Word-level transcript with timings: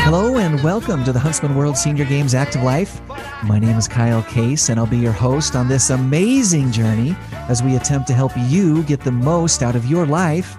Hello 0.00 0.38
and 0.38 0.60
welcome 0.64 1.04
to 1.04 1.12
the 1.12 1.18
Huntsman 1.20 1.54
World 1.54 1.76
Senior 1.76 2.04
Games 2.04 2.34
Active 2.34 2.64
Life. 2.64 3.00
My 3.44 3.60
name 3.60 3.76
is 3.78 3.86
Kyle 3.86 4.24
Case, 4.24 4.68
and 4.68 4.80
I'll 4.80 4.86
be 4.86 4.98
your 4.98 5.12
host 5.12 5.54
on 5.54 5.68
this 5.68 5.90
amazing 5.90 6.72
journey 6.72 7.14
as 7.48 7.62
we 7.62 7.76
attempt 7.76 8.08
to 8.08 8.12
help 8.14 8.32
you 8.36 8.82
get 8.82 9.00
the 9.00 9.12
most 9.12 9.62
out 9.62 9.76
of 9.76 9.86
your 9.86 10.04
life. 10.04 10.56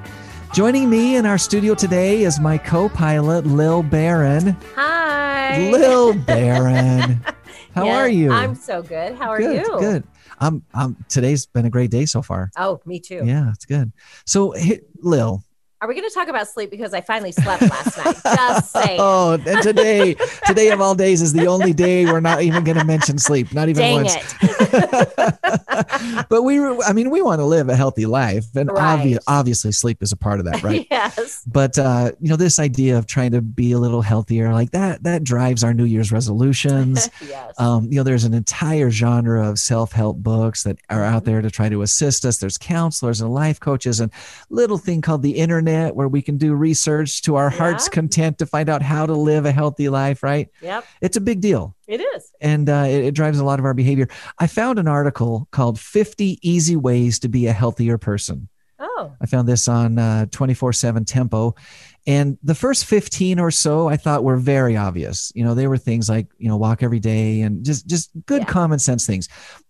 Joining 0.54 0.90
me 0.90 1.18
in 1.18 1.26
our 1.26 1.38
studio 1.38 1.76
today 1.76 2.24
is 2.24 2.40
my 2.40 2.58
co 2.58 2.88
pilot, 2.88 3.46
Lil 3.46 3.84
Barron. 3.84 4.56
Hi. 4.76 5.70
Lil 5.70 6.14
Barron. 6.26 7.22
How 7.76 7.86
Yeah, 7.86 7.98
are 7.98 8.08
you? 8.10 8.32
I'm 8.32 8.56
so 8.56 8.82
good. 8.82 9.16
How 9.16 9.30
are 9.32 9.38
good, 9.40 9.66
you? 9.68 9.80
Good. 9.80 10.04
I'm, 10.40 10.64
I'm, 10.74 10.96
today's 11.10 11.46
been 11.46 11.66
a 11.66 11.70
great 11.70 11.92
day 11.92 12.06
so 12.06 12.22
far. 12.22 12.52
Oh, 12.58 12.80
me 12.86 13.02
too. 13.02 13.22
Yeah, 13.26 13.50
it's 13.52 13.66
good. 13.66 13.92
So, 14.26 14.54
hi- 14.58 14.80
Lil, 15.02 15.44
Are 15.82 15.88
we 15.88 15.96
going 15.96 16.08
to 16.08 16.14
talk 16.14 16.28
about 16.28 16.46
sleep 16.46 16.72
because 16.72 16.94
I 16.94 17.00
finally 17.00 17.32
slept 17.32 17.62
last 17.62 17.98
night? 17.98 18.18
Just 18.36 18.72
saying. 18.74 19.00
Oh, 19.02 19.40
and 19.48 19.62
today, 19.62 20.16
today 20.46 20.72
of 20.72 20.82
all 20.82 20.94
days 20.94 21.22
is 21.22 21.32
the 21.32 21.48
only 21.48 21.72
day 21.72 22.04
we're 22.04 22.20
not 22.20 22.42
even 22.42 22.66
going 22.66 22.78
to 22.78 22.84
mention 22.84 23.18
sleep, 23.18 23.54
not 23.54 23.70
even 23.70 23.82
Dang 23.82 23.96
once. 24.04 24.14
it. 24.14 24.49
but 26.30 26.44
we, 26.44 26.60
I 26.60 26.94
mean, 26.94 27.10
we 27.10 27.22
want 27.22 27.40
to 27.40 27.46
live 27.46 27.70
a 27.70 27.76
healthy 27.76 28.06
life, 28.06 28.46
and 28.56 28.70
obvi- 28.70 29.18
obviously, 29.28 29.72
sleep 29.72 30.04
is 30.04 30.12
a 30.12 30.18
part 30.18 30.40
of 30.40 30.46
that, 30.46 30.62
right? 30.64 30.86
yes. 30.92 31.44
But 31.46 31.78
uh, 31.78 32.12
you 32.20 32.30
know, 32.30 32.36
this 32.36 32.60
idea 32.60 32.98
of 32.98 33.08
trying 33.08 33.32
to 33.32 33.42
be 33.42 33.72
a 33.72 33.80
little 33.80 34.02
healthier, 34.02 34.52
like 34.54 34.72
that, 34.72 35.04
that 35.04 35.24
drives 35.24 35.64
our 35.64 35.74
New 35.74 35.86
Year's 35.86 36.12
resolutions. 36.12 37.10
yes. 37.22 37.60
Um, 37.60 37.86
you 37.86 37.98
know, 37.98 38.04
there's 38.04 38.26
an 38.26 38.34
entire 38.34 38.90
genre 38.90 39.50
of 39.50 39.60
self-help 39.60 40.18
books 40.18 40.64
that 40.64 40.78
are 40.90 41.04
out 41.04 41.26
there 41.26 41.42
to 41.42 41.50
try 41.50 41.70
to 41.70 41.82
assist 41.82 42.26
us. 42.26 42.38
There's 42.38 42.58
counselors 42.58 43.22
and 43.22 43.34
life 43.34 43.60
coaches 43.60 44.00
and 44.00 44.12
little 44.50 44.78
thing 44.78 45.02
called 45.02 45.22
the 45.22 45.38
internet 45.38 45.96
where 45.96 46.08
we 46.08 46.22
can 46.22 46.38
do 46.38 46.54
research 46.54 47.22
to 47.24 47.36
our 47.36 47.50
heart's 47.50 47.88
content 47.90 48.38
to 48.40 48.46
find 48.46 48.70
out 48.70 48.82
how 48.82 49.06
to 49.06 49.14
live 49.14 49.46
a 49.46 49.52
healthy 49.52 49.90
life, 49.90 50.24
right? 50.24 50.50
yep. 50.62 50.86
It's 51.02 51.18
a 51.18 51.22
big 51.22 51.42
deal 51.42 51.76
It 51.90 52.02
is. 52.02 52.32
and 52.40 52.70
uh, 52.70 52.86
it, 52.88 53.04
it 53.06 53.16
drives 53.16 53.40
a 53.40 53.44
lot 53.44 53.58
of 53.60 53.66
our 53.66 53.74
behavior. 53.74 54.08
I 54.38 54.46
found 54.48 54.78
an 54.78 54.88
article 54.88 55.48
called 55.52 55.80
50 55.80 56.38
Easy 56.48 56.76
Ways 56.76 57.18
to 57.20 57.28
Be 57.28 57.48
a 57.48 57.52
Healthier 57.52 57.98
Person. 57.98 58.48
Oh, 58.82 59.12
I 59.20 59.26
found 59.26 59.48
this 59.48 59.68
on 59.68 59.98
uh, 59.98 60.28
24 60.28 60.72
7 60.72 61.04
Tempo. 61.04 61.56
And 62.08 62.38
the 62.44 62.56
first 62.56 62.86
15 62.86 63.40
or 63.40 63.52
so 63.52 63.90
I 63.90 63.98
thought 63.98 64.24
were 64.24 64.38
very 64.38 64.78
obvious. 64.78 65.32
You 65.36 65.44
know, 65.44 65.54
they 65.56 65.68
were 65.68 65.78
things 65.78 66.08
like, 66.08 66.28
you 66.38 66.48
know, 66.48 66.58
walk 66.58 66.82
every 66.84 67.00
day 67.00 67.42
and 67.42 67.66
just, 67.66 67.88
just 67.88 68.12
good 68.26 68.44
Yeah. 68.44 68.48
common 68.48 68.80
sense 68.80 69.06
things. 69.06 69.28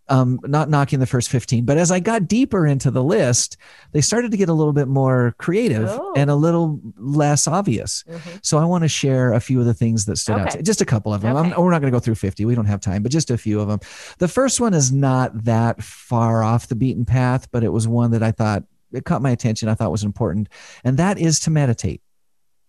Um, 0.09 0.39
not 0.43 0.69
knocking 0.69 0.99
the 0.99 1.05
first 1.05 1.29
15. 1.29 1.65
But 1.65 1.77
as 1.77 1.91
I 1.91 1.99
got 1.99 2.27
deeper 2.27 2.65
into 2.65 2.89
the 2.89 3.03
list, 3.03 3.57
they 3.91 4.01
started 4.01 4.31
to 4.31 4.37
get 4.37 4.49
a 4.49 4.53
little 4.53 4.73
bit 4.73 4.87
more 4.87 5.35
creative 5.37 5.87
Oh. 5.87 6.13
and 6.17 6.29
a 6.31 6.35
little 6.35 6.79
less 6.97 7.47
obvious. 7.47 8.03
mhm. 8.09 8.39
So 8.41 8.57
I 8.57 8.65
want 8.65 8.83
to 8.83 8.87
share 8.87 9.33
a 9.33 9.39
few 9.39 9.59
of 9.59 9.67
the 9.67 9.73
things 9.73 10.05
that 10.05 10.17
stood 10.17 10.33
out. 10.39 10.47
Okay. 10.47 10.57
To, 10.57 10.63
just 10.63 10.81
a 10.81 10.85
couple 10.85 11.13
of 11.13 11.21
them. 11.21 11.35
Okay. 11.35 11.49
we're 11.57 11.69
not 11.71 11.79
going 11.81 11.91
to 11.91 11.95
go 11.95 11.99
through 11.99 12.15
50. 12.15 12.43
We 12.45 12.55
don't 12.55 12.65
have 12.65 12.81
time, 12.81 13.03
but 13.03 13.11
just 13.11 13.29
a 13.29 13.37
few 13.37 13.59
of 13.59 13.67
them. 13.67 13.79
The 14.17 14.27
first 14.27 14.59
one 14.59 14.73
is 14.73 14.91
not 14.91 15.43
that 15.45 15.83
far 15.83 16.41
off 16.43 16.67
the 16.67 16.75
beaten 16.75 17.05
path, 17.05 17.47
but 17.51 17.63
it 17.63 17.69
was 17.71 17.87
one 17.87 18.11
that 18.11 18.23
I 18.23 18.31
thought 18.31 18.63
it 18.91 19.05
caught 19.05 19.21
my 19.21 19.29
attention. 19.29 19.69
I 19.69 19.75
thought 19.75 19.91
was 19.91 20.03
important, 20.03 20.49
and 20.83 20.97
that 20.97 21.19
is 21.19 21.39
to 21.41 21.51
meditate. 21.51 22.01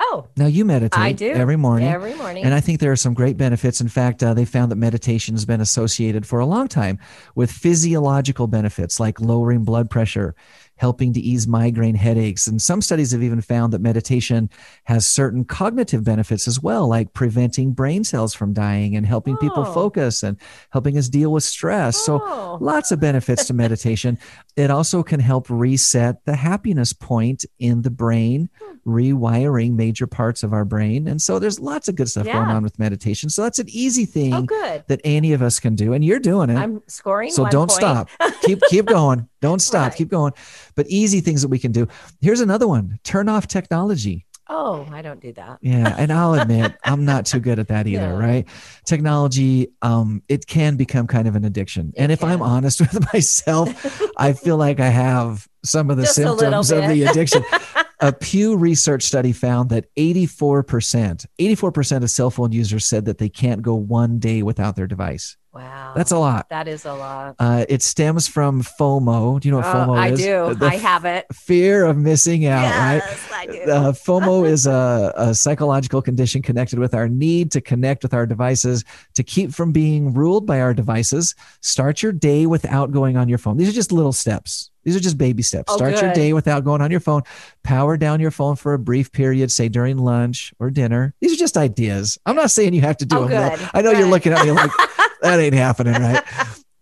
Oh, 0.00 0.26
Now 0.36 0.46
you 0.46 0.64
meditate 0.64 0.98
I 1.00 1.12
do 1.12 1.30
every 1.30 1.56
morning. 1.56 1.88
every 1.88 2.14
morning. 2.14 2.44
And 2.44 2.54
I 2.54 2.60
think 2.60 2.80
there 2.80 2.92
are 2.92 2.96
some 2.96 3.14
great 3.14 3.36
benefits. 3.36 3.80
In 3.80 3.88
fact, 3.88 4.22
uh, 4.22 4.34
they 4.34 4.44
found 4.44 4.70
that 4.72 4.76
meditation 4.76 5.34
has 5.34 5.44
been 5.44 5.60
associated 5.60 6.26
for 6.26 6.40
a 6.40 6.46
long 6.46 6.68
time 6.68 6.98
with 7.34 7.50
physiological 7.50 8.46
benefits 8.46 8.98
like 8.98 9.20
lowering 9.20 9.64
blood 9.64 9.90
pressure, 9.90 10.34
helping 10.80 11.12
to 11.12 11.20
ease 11.20 11.46
migraine 11.46 11.94
headaches. 11.94 12.46
And 12.46 12.60
some 12.60 12.80
studies 12.80 13.12
have 13.12 13.22
even 13.22 13.42
found 13.42 13.74
that 13.74 13.82
meditation 13.82 14.48
has 14.84 15.06
certain 15.06 15.44
cognitive 15.44 16.04
benefits 16.04 16.48
as 16.48 16.58
well, 16.58 16.88
like 16.88 17.12
preventing 17.12 17.72
brain 17.72 18.02
cells 18.02 18.32
from 18.32 18.54
dying 18.54 18.96
and 18.96 19.04
helping 19.04 19.36
people 19.36 19.62
Oh. 19.66 19.74
focus 19.74 20.22
and 20.22 20.38
helping 20.70 20.96
us 20.96 21.10
deal 21.10 21.32
with 21.32 21.44
stress. 21.44 21.98
So 21.98 22.22
oh, 22.24 22.56
lots 22.62 22.92
of 22.92 22.98
benefits 22.98 23.44
to 23.48 23.52
meditation. 23.52 24.18
It 24.56 24.70
also 24.70 25.02
can 25.02 25.20
help 25.20 25.50
reset 25.50 26.24
the 26.24 26.34
happiness 26.34 26.94
point 26.94 27.44
in 27.58 27.82
the 27.82 27.90
brain, 27.90 28.48
hmm. 28.58 28.90
rewiring 28.90 29.74
major 29.74 30.06
parts 30.06 30.42
of 30.42 30.54
our 30.54 30.64
brain. 30.64 31.06
And 31.08 31.20
so 31.20 31.38
there's 31.38 31.60
lots 31.60 31.88
of 31.88 31.94
good 31.94 32.08
stuff 32.08 32.24
going 32.24 32.48
on 32.48 32.62
with 32.62 32.78
meditation. 32.78 33.28
So 33.28 33.42
that's 33.42 33.58
an 33.58 33.68
easy 33.68 34.04
oh, 34.04 34.06
thing 34.06 34.46
good. 34.46 34.84
that 34.88 35.02
any 35.04 35.34
of 35.34 35.42
us 35.42 35.60
can 35.60 35.74
do. 35.74 35.92
And 35.92 36.02
you're 36.02 36.18
doing 36.18 36.48
it. 36.48 36.56
I'm 36.56 36.82
scoring. 36.86 37.30
so 37.32 37.46
don't 37.50 37.68
point. 37.68 37.72
stop. 37.72 38.08
keep 38.42 38.62
keep 38.70 38.86
going. 38.86 39.28
Don't 39.40 39.60
stop. 39.60 39.90
Right. 39.90 39.96
Keep 39.96 40.08
going. 40.08 40.32
But 40.74 40.86
easy 40.88 41.20
things 41.20 41.42
that 41.42 41.48
we 41.48 41.58
can 41.58 41.72
do. 41.72 41.88
Here's 42.20 42.40
another 42.40 42.68
one. 42.68 42.98
Turn 43.04 43.28
off 43.28 43.46
technology. 43.46 44.26
Oh, 44.52 44.84
I 44.90 45.00
don't 45.00 45.20
do 45.20 45.32
that. 45.34 45.58
Yeah, 45.62 45.94
and 45.96 46.12
I'll 46.12 46.34
admit 46.40 46.74
I'm 46.84 47.04
not 47.04 47.24
too 47.24 47.38
good 47.38 47.60
at 47.60 47.68
that 47.68 47.86
either, 47.86 48.08
No. 48.08 48.16
right? 48.18 48.48
Technology, 48.84 49.68
um, 49.80 50.22
it 50.28 50.46
can 50.46 50.76
become 50.76 51.06
kind 51.06 51.28
of 51.28 51.36
an 51.36 51.44
addiction. 51.44 51.92
It 51.94 52.02
and 52.02 52.12
if 52.12 52.24
I'm 52.24 52.42
honest 52.42 52.80
with 52.80 53.12
myself, 53.12 54.02
I 54.16 54.32
feel 54.32 54.56
like 54.56 54.80
I 54.80 54.88
have 54.88 55.46
some 55.64 55.88
of 55.88 55.96
the 55.98 56.02
Just 56.02 56.16
symptoms 56.16 56.72
of 56.72 56.88
the 56.88 57.04
addiction. 57.04 57.44
a 58.00 58.12
Pew 58.12 58.56
Research 58.56 59.04
study 59.04 59.32
found 59.32 59.70
that 59.70 59.94
84%, 59.94 61.26
84% 61.38 62.02
of 62.02 62.10
cell 62.10 62.30
phone 62.30 62.50
users 62.50 62.84
said 62.86 63.04
that 63.04 63.18
they 63.18 63.28
can't 63.28 63.62
go 63.62 63.74
one 63.74 64.18
day 64.18 64.42
without 64.42 64.74
their 64.74 64.86
device. 64.86 65.36
Wow. 65.52 65.94
That's 65.96 66.12
a 66.12 66.18
lot. 66.18 66.48
That 66.50 66.68
is 66.68 66.84
a 66.84 66.94
lot. 66.94 67.34
Uh, 67.38 67.64
it 67.68 67.82
stems 67.82 68.28
from 68.28 68.62
FOMO. 68.62 69.40
Do 69.40 69.48
you 69.48 69.52
know 69.52 69.58
what 69.58 69.66
Oh, 69.66 69.72
FOMO 69.74 69.98
I 69.98 70.08
is? 70.10 70.20
I 70.20 70.24
do. 70.24 70.54
The 70.54 70.66
I 70.66 70.76
have 70.76 71.04
it. 71.04 71.26
fear 71.32 71.84
of 71.86 71.96
missing 71.96 72.46
out, 72.46 72.62
right? 72.70 73.02
yes, 73.04 73.28
I 73.32 73.46
do. 73.46 73.62
Uh, 73.62 73.92
FOMO 73.92 74.46
is 74.46 74.66
a, 74.68 75.12
a 75.16 75.34
psychological 75.34 76.02
condition 76.02 76.40
connected 76.40 76.78
with 76.78 76.94
our 76.94 77.08
need 77.08 77.50
to 77.52 77.60
connect 77.60 78.04
with 78.04 78.14
our 78.14 78.26
devices 78.26 78.84
to 79.14 79.24
keep 79.24 79.52
from 79.52 79.72
being 79.72 80.14
ruled 80.14 80.46
by 80.46 80.60
our 80.60 80.72
devices. 80.72 81.34
Start 81.62 82.00
your 82.02 82.12
day 82.12 82.46
without 82.46 82.92
going 82.92 83.16
on 83.16 83.28
your 83.28 83.38
phone. 83.38 83.56
These 83.56 83.68
are 83.70 83.72
just 83.72 83.90
little 83.90 84.12
steps. 84.12 84.70
These 84.84 84.96
are 84.96 85.00
just 85.00 85.18
baby 85.18 85.42
steps. 85.42 85.70
Oh, 85.72 85.76
Start 85.76 86.00
your 86.00 86.12
day 86.14 86.32
without 86.32 86.64
going 86.64 86.80
on 86.80 86.90
your 86.90 87.00
phone. 87.00 87.22
Power 87.64 87.98
down 87.98 88.18
your 88.18 88.30
phone 88.30 88.56
for 88.56 88.72
a 88.72 88.78
brief 88.78 89.12
period, 89.12 89.50
say 89.50 89.68
during 89.68 89.98
lunch 89.98 90.54
or 90.58 90.70
dinner. 90.70 91.12
These 91.20 91.34
are 91.34 91.36
just 91.36 91.58
ideas. 91.58 92.18
I'm 92.24 92.34
not 92.36 92.50
saying 92.50 92.72
you 92.72 92.80
have 92.80 92.96
to 92.98 93.04
do 93.04 93.18
Oh, 93.18 93.26
them. 93.26 93.58
good. 93.58 93.68
I 93.74 93.82
know 93.82 93.90
you're 93.90 94.08
looking 94.08 94.32
at 94.32 94.42
me 94.42 94.52
like 94.52 94.70
that 95.22 95.40
ain't 95.40 95.54
happening, 95.54 95.94
right? 95.94 96.22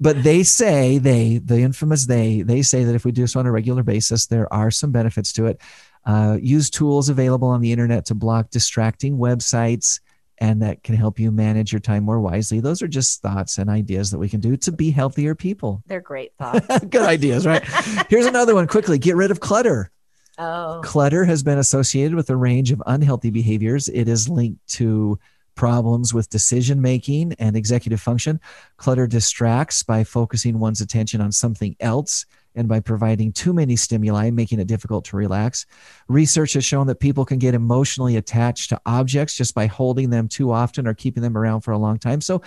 But 0.01 0.23
they 0.23 0.45
say 0.45 0.99
they, 0.99 1.39
the 1.39 1.59
infamous 1.59 2.07
they, 2.07 2.43
they 2.43 2.63
say 2.63 2.85
that 2.85 2.95
if 2.95 3.05
we 3.05 3.13
do 3.13 3.23
this 3.23 3.37
on 3.37 3.47
a 3.47 3.53
regular 3.53 3.83
basis, 3.83 4.27
there 4.27 4.53
are 4.53 4.71
some 4.71 4.93
benefits 4.93 5.33
to 5.35 5.47
it. 5.47 5.61
Uh, 6.07 6.39
use 6.41 6.71
tools 6.71 7.09
available 7.09 7.49
on 7.49 7.61
the 7.61 7.73
internet 7.73 8.07
to 8.07 8.15
block 8.15 8.51
distracting 8.51 9.19
websites, 9.19 10.01
and 10.39 10.63
that 10.63 10.85
can 10.85 10.95
help 10.95 11.19
you 11.19 11.33
manage 11.33 11.73
your 11.73 11.81
time 11.81 12.05
more 12.05 12.21
wisely. 12.21 12.61
Those 12.61 12.81
are 12.81 12.89
just 12.89 13.21
thoughts 13.23 13.59
and 13.59 13.69
ideas 13.69 14.13
that 14.13 14.19
we 14.19 14.29
can 14.29 14.41
do 14.41 14.57
to 14.59 14.73
be 14.73 14.93
healthier 14.93 15.35
people. 15.35 15.83
They're 15.87 16.01
great 16.01 16.33
thoughts. 16.39 16.85
Good 16.91 17.03
ideas, 17.03 17.45
right? 17.45 17.65
Here's 18.09 18.27
another 18.27 18.55
one 18.55 18.69
quickly 18.69 18.99
get 18.99 19.17
rid 19.17 19.33
of 19.33 19.41
clutter. 19.41 19.91
Oh, 20.39 20.81
Clutter 20.85 21.25
has 21.25 21.43
been 21.43 21.59
associated 21.59 22.15
with 22.15 22.31
a 22.31 22.37
range 22.37 22.71
of 22.71 22.81
unhealthy 22.87 23.31
behaviors. 23.31 23.89
It 23.89 24.07
is 24.07 24.29
linked 24.29 24.65
to 24.75 25.19
problems 25.59 26.15
with 26.15 26.31
decision 26.31 26.81
making 26.81 27.35
and 27.35 27.57
executive 27.57 28.01
function. 28.01 28.41
Clutter 28.77 29.09
distracts 29.09 29.83
by 29.83 30.05
focusing 30.05 30.61
one's 30.61 30.81
attention 30.81 31.21
on 31.21 31.33
something 31.33 31.75
else 31.81 32.25
and 32.55 32.69
by 32.69 32.79
providing 32.79 33.33
too 33.33 33.53
many 33.53 33.75
stimuli, 33.75 34.31
making 34.31 34.61
it 34.61 34.69
difficult 34.69 35.05
to 35.05 35.17
relax. 35.17 35.67
Research 36.09 36.53
has 36.53 36.65
shown 36.65 36.87
that 36.87 37.01
people 37.01 37.25
can 37.25 37.39
get 37.39 37.55
emotionally 37.55 38.17
attached 38.17 38.71
to 38.71 38.81
objects 38.87 39.37
just 39.37 39.55
by 39.55 39.67
holding 39.67 40.11
them 40.11 40.29
too 40.29 40.53
often 40.53 40.87
or 40.87 40.95
keeping 40.95 41.25
them 41.25 41.37
around 41.37 41.63
for 41.63 41.73
a 41.73 41.79
long 41.79 41.99
time. 41.99 42.21
So 42.21 42.41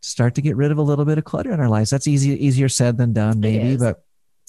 start 0.00 0.34
to 0.34 0.42
get 0.42 0.56
rid 0.56 0.70
of 0.70 0.78
a 0.78 0.82
little 0.82 1.04
bit 1.04 1.18
of 1.18 1.24
clutter 1.24 1.52
in 1.52 1.60
our 1.60 1.68
lives. 1.68 1.90
That's 1.90 2.08
easy, 2.08 2.30
easier 2.44 2.70
said 2.70 2.96
than 2.96 3.12
done, 3.12 3.40
maybe, 3.40 3.76
but 3.76 4.04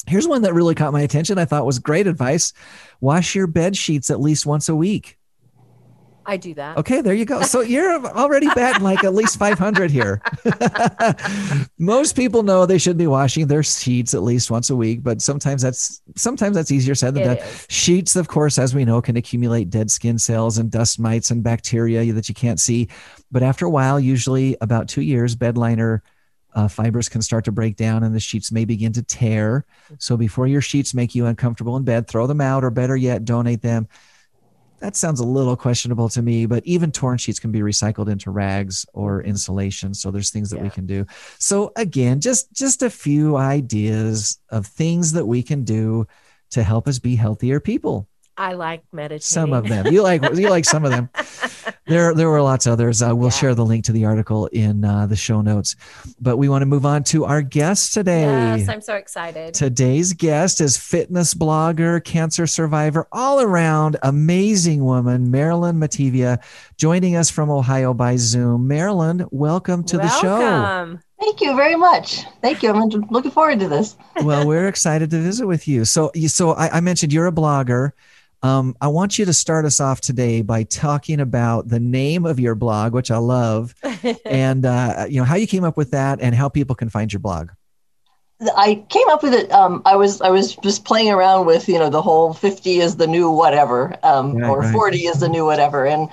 Here's 0.08 0.28
one 0.28 0.44
that 0.44 0.54
really 0.54 0.76
caught 0.76 0.94
my 0.94 1.02
attention. 1.02 1.40
I 1.40 1.46
thought 1.46 1.66
was 1.66 1.80
great 1.80 2.06
advice. 2.06 2.54
Wash 3.02 3.34
your 3.34 3.48
bed 3.48 3.76
sheets 3.76 4.12
at 4.12 4.20
least 4.20 4.46
once 4.46 4.70
a 4.70 4.76
week. 4.76 5.18
I 6.26 6.38
do 6.38 6.54
that. 6.56 6.78
Okay, 6.78 7.02
there 7.02 7.14
you 7.14 7.26
go. 7.26 7.42
So 7.42 7.62
you're 7.76 8.06
already 8.08 8.48
batting 8.56 8.84
like 8.84 9.04
at 9.04 9.14
least 9.14 9.38
500 9.38 9.92
here. 9.92 10.22
Most 11.80 12.16
people 12.16 12.44
know 12.44 12.66
they 12.66 12.78
should 12.78 12.98
be 12.98 13.08
washing 13.08 13.48
their 13.48 13.64
sheets 13.64 14.14
at 14.14 14.24
least 14.24 14.50
once 14.52 14.70
a 14.70 14.76
week, 14.76 15.04
but 15.04 15.22
sometimes 15.22 15.62
that's 15.62 16.02
sometimes 16.16 16.56
that's 16.56 16.72
easier 16.72 16.96
said 16.96 17.14
than 17.14 17.24
It 17.24 17.26
done. 17.26 17.38
is. 17.38 17.68
Sheets, 17.70 18.16
of 18.16 18.28
course, 18.28 18.58
as 18.58 18.74
we 18.74 18.86
know, 18.86 19.02
can 19.02 19.18
accumulate 19.18 19.70
dead 19.70 19.92
skin 19.92 20.18
cells 20.18 20.58
and 20.58 20.72
dust 20.72 21.00
mites 21.00 21.32
and 21.32 21.44
bacteria 21.44 22.12
that 22.14 22.30
you 22.30 22.36
can't 22.36 22.60
see. 22.60 22.88
But 23.32 23.44
after 23.44 23.66
a 23.66 23.70
while, 23.70 24.00
usually 24.00 24.58
about 24.62 24.88
two 24.88 25.02
years, 25.02 25.36
bed 25.36 25.58
liner 25.58 26.04
uh, 26.54 26.70
fibers 26.70 27.10
can 27.10 27.22
start 27.22 27.44
to 27.46 27.52
break 27.52 27.76
down 27.76 28.04
and 28.04 28.16
the 28.16 28.20
sheets 28.20 28.52
may 28.52 28.64
begin 28.64 28.94
to 28.94 29.04
tear. 29.04 29.66
So 29.98 30.16
before 30.16 30.48
your 30.48 30.62
sheets 30.62 30.94
make 30.94 31.14
you 31.14 31.26
uncomfortable 31.26 31.76
in 31.76 31.84
bed, 31.84 32.08
throw 32.08 32.28
them 32.28 32.40
out 32.40 32.64
or 32.64 32.72
better 32.72 32.96
yet, 32.96 33.26
donate 33.26 33.62
them. 33.62 33.90
That 34.80 34.96
sounds 34.96 35.20
a 35.20 35.26
little 35.26 35.56
questionable 35.56 36.10
to 36.10 36.22
me, 36.22 36.46
but 36.46 36.66
even 36.66 36.92
torn 36.92 37.18
sheets 37.18 37.40
can 37.40 37.52
be 37.52 37.60
recycled 37.60 38.10
into 38.10 38.30
rags 38.30 38.86
or 38.94 39.24
insulation. 39.24 39.94
So 39.94 40.12
there's 40.12 40.32
things 40.32 40.50
that 40.50 40.62
we 40.62 40.70
can 40.70 40.86
do. 40.86 41.06
So 41.40 41.72
again, 41.76 42.20
just 42.20 42.52
just 42.54 42.84
a 42.84 42.90
few 42.90 43.38
ideas 43.38 44.40
of 44.50 44.68
things 44.68 45.14
that 45.14 45.26
we 45.26 45.44
can 45.44 45.64
do 45.64 46.08
to 46.52 46.62
help 46.62 46.88
us 46.88 47.00
be 47.00 47.16
healthier 47.16 47.60
people. 47.60 48.08
I 48.38 48.54
like 48.54 48.84
meditating. 48.92 49.22
Some 49.22 49.54
of 49.54 49.68
them. 49.68 49.88
You 49.88 50.02
like 50.04 50.22
you 50.36 50.50
like 50.50 50.66
some 50.66 50.86
of 50.86 50.92
them. 50.92 51.10
There 51.88 52.16
there 52.16 52.30
were 52.32 52.42
lots 52.42 52.66
of 52.66 52.74
others. 52.74 53.04
Uh, 53.04 53.16
we'll 53.16 53.28
Yeah. 53.30 53.36
share 53.36 53.54
the 53.56 53.64
link 53.66 53.86
to 53.86 53.92
the 53.92 54.06
article 54.06 54.48
in 54.48 54.84
uh, 54.84 55.06
the 55.06 55.16
show 55.16 55.42
notes. 55.42 55.76
But 56.20 56.38
we 56.38 56.50
want 56.50 56.64
to 56.64 56.66
move 56.66 56.84
on 56.84 57.04
to 57.06 57.26
our 57.26 57.44
guest 57.44 57.94
today. 57.94 58.22
Yes, 58.58 58.68
I'm 58.68 58.82
so 58.82 58.96
excited. 58.96 59.54
Today's 59.54 60.12
guest 60.14 60.62
is 60.62 60.78
fitness 60.78 61.36
blogger, 61.36 62.04
cancer 62.04 62.48
survivor, 62.48 63.08
all 63.12 63.40
around 63.40 63.98
amazing 64.02 64.84
woman, 64.84 65.30
Marilyn 65.30 65.76
Mativia, 65.80 66.44
joining 66.78 67.16
us 67.16 67.30
from 67.30 67.52
Ohio 67.52 67.94
by 67.94 68.16
Zoom. 68.16 68.68
Marilyn, 68.68 69.24
welcome 69.30 69.84
to 69.84 69.98
the 69.98 70.10
show. 70.22 70.40
Welcome. 70.40 71.02
Thank 71.20 71.40
you 71.40 71.56
very 71.56 71.76
much. 71.76 72.24
Thank 72.42 72.64
you. 72.64 72.72
I'm 72.72 72.90
looking 73.12 73.30
forward 73.32 73.60
to 73.60 73.68
this. 73.68 73.96
well, 74.24 74.48
we're 74.48 74.68
excited 74.76 75.12
to 75.12 75.20
visit 75.20 75.46
with 75.46 75.68
you. 75.68 75.86
So, 75.86 76.12
so 76.28 76.52
I, 76.54 76.78
I 76.78 76.80
mentioned 76.80 77.14
you're 77.14 77.28
a 77.28 77.32
blogger. 77.32 77.92
Um, 78.46 78.76
I 78.80 78.90
want 78.90 79.18
you 79.18 79.26
to 79.26 79.34
start 79.34 79.66
us 79.66 79.80
off 79.80 80.02
today 80.02 80.44
by 80.44 80.62
talking 80.62 81.20
about 81.20 81.68
the 81.68 81.80
name 81.80 82.28
of 82.28 82.40
your 82.40 82.54
blog, 82.54 82.94
which 82.94 83.10
I 83.10 83.18
love, 83.18 83.74
and 84.26 84.68
uh, 84.68 85.08
you 85.10 85.20
know 85.20 85.26
how 85.26 85.36
you 85.36 85.48
came 85.48 85.64
up 85.64 85.78
with 85.78 85.92
that, 85.92 86.22
and 86.22 86.36
how 86.36 86.48
people 86.48 86.76
can 86.76 86.90
find 86.90 87.12
your 87.12 87.22
blog. 87.22 87.50
I 88.56 88.86
came 88.90 89.10
up 89.10 89.24
with 89.24 89.34
it. 89.34 89.52
Um, 89.52 89.82
I 89.84 89.96
was 89.96 90.22
I 90.22 90.30
was 90.30 90.56
just 90.58 90.86
playing 90.86 91.10
around 91.10 91.48
with 91.48 91.68
you 91.68 91.80
know 91.80 91.90
the 91.90 92.04
whole 92.04 92.36
50 92.36 92.82
is 92.82 92.98
the 92.98 93.08
new 93.08 93.32
whatever, 93.32 93.96
um, 94.04 94.36
Right, 94.36 94.48
or 94.48 94.60
right. 94.60 94.72
40 94.72 94.98
is 95.08 95.22
the 95.22 95.30
new 95.30 95.46
whatever, 95.46 95.88
and 95.88 96.10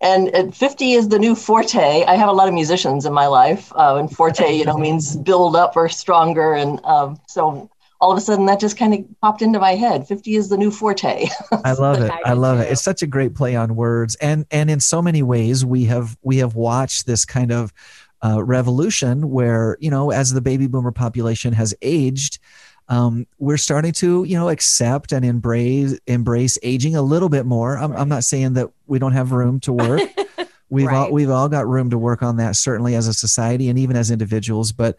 and 0.00 0.34
at 0.34 0.56
50 0.56 0.92
is 0.94 1.08
the 1.08 1.20
new 1.20 1.36
forte. 1.36 2.02
I 2.02 2.16
have 2.16 2.28
a 2.28 2.32
lot 2.32 2.48
of 2.48 2.54
musicians 2.54 3.06
in 3.06 3.12
my 3.12 3.28
life, 3.28 3.72
uh, 3.76 3.94
and 3.94 4.10
forte 4.10 4.52
you 4.52 4.64
know 4.64 4.76
means 4.86 5.16
build 5.16 5.54
up 5.54 5.76
or 5.76 5.88
stronger, 5.88 6.52
and 6.54 6.84
um, 6.84 7.20
so 7.28 7.70
all 8.00 8.12
of 8.12 8.18
a 8.18 8.20
sudden 8.20 8.46
that 8.46 8.60
just 8.60 8.76
kind 8.76 8.94
of 8.94 9.00
popped 9.20 9.42
into 9.42 9.58
my 9.58 9.74
head. 9.74 10.06
50 10.06 10.36
is 10.36 10.48
the 10.48 10.56
new 10.56 10.70
forte. 10.70 11.26
I 11.64 11.72
love 11.78 12.00
it. 12.00 12.10
I 12.10 12.20
I 12.30 12.34
do 12.34 12.40
love 12.40 12.60
it. 12.60 12.70
It's 12.70 12.82
such 12.82 13.02
a 13.02 13.06
great 13.06 13.34
play 13.34 13.56
on 13.56 13.76
words, 13.76 14.14
and 14.16 14.46
and 14.50 14.70
in 14.70 14.80
so 14.80 15.00
many 15.00 15.22
ways 15.22 15.64
we 15.64 15.84
have 15.84 16.16
we 16.22 16.38
have 16.38 16.54
watched 16.54 17.06
this 17.06 17.24
kind 17.24 17.52
of 17.52 17.72
uh, 18.24 18.42
revolution 18.42 19.30
where 19.30 19.76
you 19.80 19.90
know 19.90 20.10
as 20.10 20.32
the 20.32 20.40
baby 20.40 20.66
boomer 20.66 20.92
population 20.92 21.52
has 21.52 21.74
aged. 21.82 22.38
Um, 22.88 23.26
we're 23.40 23.56
starting 23.56 23.90
to, 23.94 24.22
you 24.22 24.38
know, 24.38 24.48
accept 24.48 25.10
and 25.10 25.24
embrace 25.24 25.98
embrace 26.06 26.56
aging 26.62 26.94
a 26.94 27.02
little 27.02 27.28
bit 27.28 27.44
more. 27.44 27.76
I'm, 27.76 27.92
I'm 27.92 28.08
not 28.08 28.22
saying 28.22 28.52
that 28.52 28.70
we 28.86 29.00
don't 29.00 29.10
have 29.10 29.32
room 29.32 29.58
to 29.60 29.72
work. 29.72 30.02
We've 30.68 30.88
all 30.88 31.12
we've 31.12 31.30
all 31.30 31.48
got 31.48 31.68
room 31.68 31.90
to 31.90 31.98
work 31.98 32.22
on 32.22 32.38
that, 32.38 32.56
certainly 32.56 32.96
as 32.96 33.06
a 33.06 33.14
society 33.14 33.68
and 33.68 33.78
even 33.78 33.94
as 33.96 34.10
individuals. 34.10 34.72
But 34.72 34.96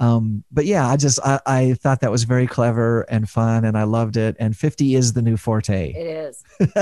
um, 0.00 0.44
but 0.50 0.64
yeah, 0.64 0.88
I 0.88 0.96
just 0.96 1.20
I, 1.22 1.40
I 1.44 1.74
thought 1.74 2.00
that 2.00 2.10
was 2.10 2.24
very 2.24 2.46
clever 2.46 3.02
and 3.02 3.28
fun, 3.28 3.66
and 3.66 3.76
I 3.76 3.82
loved 3.82 4.16
it. 4.16 4.34
And 4.40 4.56
50 4.56 4.94
is 4.94 5.12
the 5.12 5.20
new 5.20 5.36
forte. 5.36 5.92
It 5.92 6.06
is. 6.06 6.42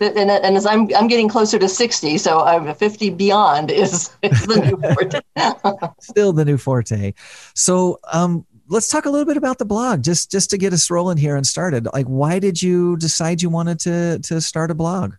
and, 0.00 0.28
and 0.28 0.56
as 0.56 0.66
I'm 0.66 0.88
I'm 0.96 1.06
getting 1.06 1.28
closer 1.28 1.56
to 1.56 1.68
60, 1.68 2.18
so 2.18 2.40
I'm 2.40 2.74
50 2.74 3.10
beyond 3.10 3.70
is, 3.70 4.10
is 4.22 4.44
the 4.44 4.60
new 4.60 4.92
forte. 4.92 5.92
still 6.00 6.32
the 6.32 6.44
new 6.44 6.58
forte. 6.58 7.14
So 7.54 8.00
um, 8.12 8.44
let's 8.66 8.88
talk 8.88 9.06
a 9.06 9.10
little 9.10 9.26
bit 9.26 9.36
about 9.36 9.58
the 9.58 9.64
blog, 9.64 10.02
just 10.02 10.32
just 10.32 10.50
to 10.50 10.58
get 10.58 10.72
us 10.72 10.90
rolling 10.90 11.16
here 11.16 11.36
and 11.36 11.46
started. 11.46 11.86
Like, 11.92 12.06
why 12.06 12.40
did 12.40 12.60
you 12.60 12.96
decide 12.96 13.40
you 13.40 13.50
wanted 13.50 13.78
to 13.80 14.18
to 14.18 14.40
start 14.40 14.72
a 14.72 14.74
blog? 14.74 15.14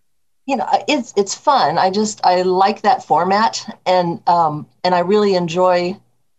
you 0.48 0.54
know 0.54 0.68
it's 0.86 1.12
it's 1.16 1.34
fun 1.34 1.76
i 1.76 1.90
just 1.90 2.24
i 2.24 2.42
like 2.42 2.82
that 2.82 3.02
format 3.02 3.80
and 3.84 4.22
um 4.28 4.64
and 4.84 4.94
i 4.94 5.00
really 5.00 5.34
enjoy 5.34 5.92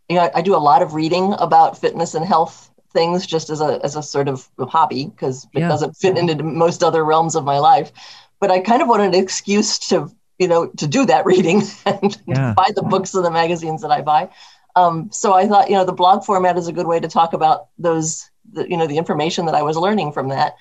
you 0.09 0.15
know 0.15 0.23
i, 0.23 0.31
I 0.35 0.41
do 0.41 0.55
a 0.55 0.57
lot 0.57 0.81
of 0.81 0.93
reading 0.93 1.33
about 1.39 1.77
fitness 1.77 2.13
and 2.13 2.25
health 2.25 2.69
things 2.93 3.25
just 3.25 3.49
as 3.49 3.61
a 3.61 3.79
as 3.83 3.95
a 3.95 4.03
sort 4.03 4.27
of 4.27 4.47
hobby 4.59 5.05
because 5.07 5.45
it 5.55 5.59
Yeah. 5.61 5.67
doesn't 5.67 5.93
fit 5.97 6.17
into 6.17 6.43
most 6.43 6.83
other 6.83 7.03
realms 7.03 7.35
of 7.35 7.43
my 7.43 7.59
life 7.59 7.91
but 8.39 8.51
i 8.51 8.59
kind 8.59 8.81
of 8.81 8.87
wanted 8.87 9.13
an 9.15 9.21
excuse 9.21 9.77
to 9.79 10.09
you 10.39 10.47
know 10.47 10.67
to 10.67 10.87
do 10.87 11.05
that 11.05 11.25
reading 11.31 11.61
and 11.85 12.17
Yeah. 12.27 12.53
buy 12.55 12.67
the 12.75 12.83
books 12.83 13.13
and 13.13 13.25
the 13.25 13.31
magazines 13.31 13.81
that 13.81 13.91
i 13.91 14.01
buy 14.01 14.29
um, 14.75 15.09
so 15.11 15.33
i 15.33 15.47
thought 15.47 15.69
you 15.69 15.75
know 15.75 15.85
the 15.85 15.93
blog 15.93 16.23
format 16.23 16.57
is 16.57 16.67
a 16.67 16.73
good 16.73 16.87
way 16.87 16.99
to 16.99 17.07
talk 17.07 17.33
about 17.33 17.67
those 17.77 18.29
the, 18.53 18.69
you 18.69 18.77
know 18.77 18.87
the 18.87 18.97
information 18.97 19.45
that 19.45 19.55
i 19.55 19.61
was 19.63 19.75
learning 19.77 20.11
from 20.11 20.29
that 20.29 20.55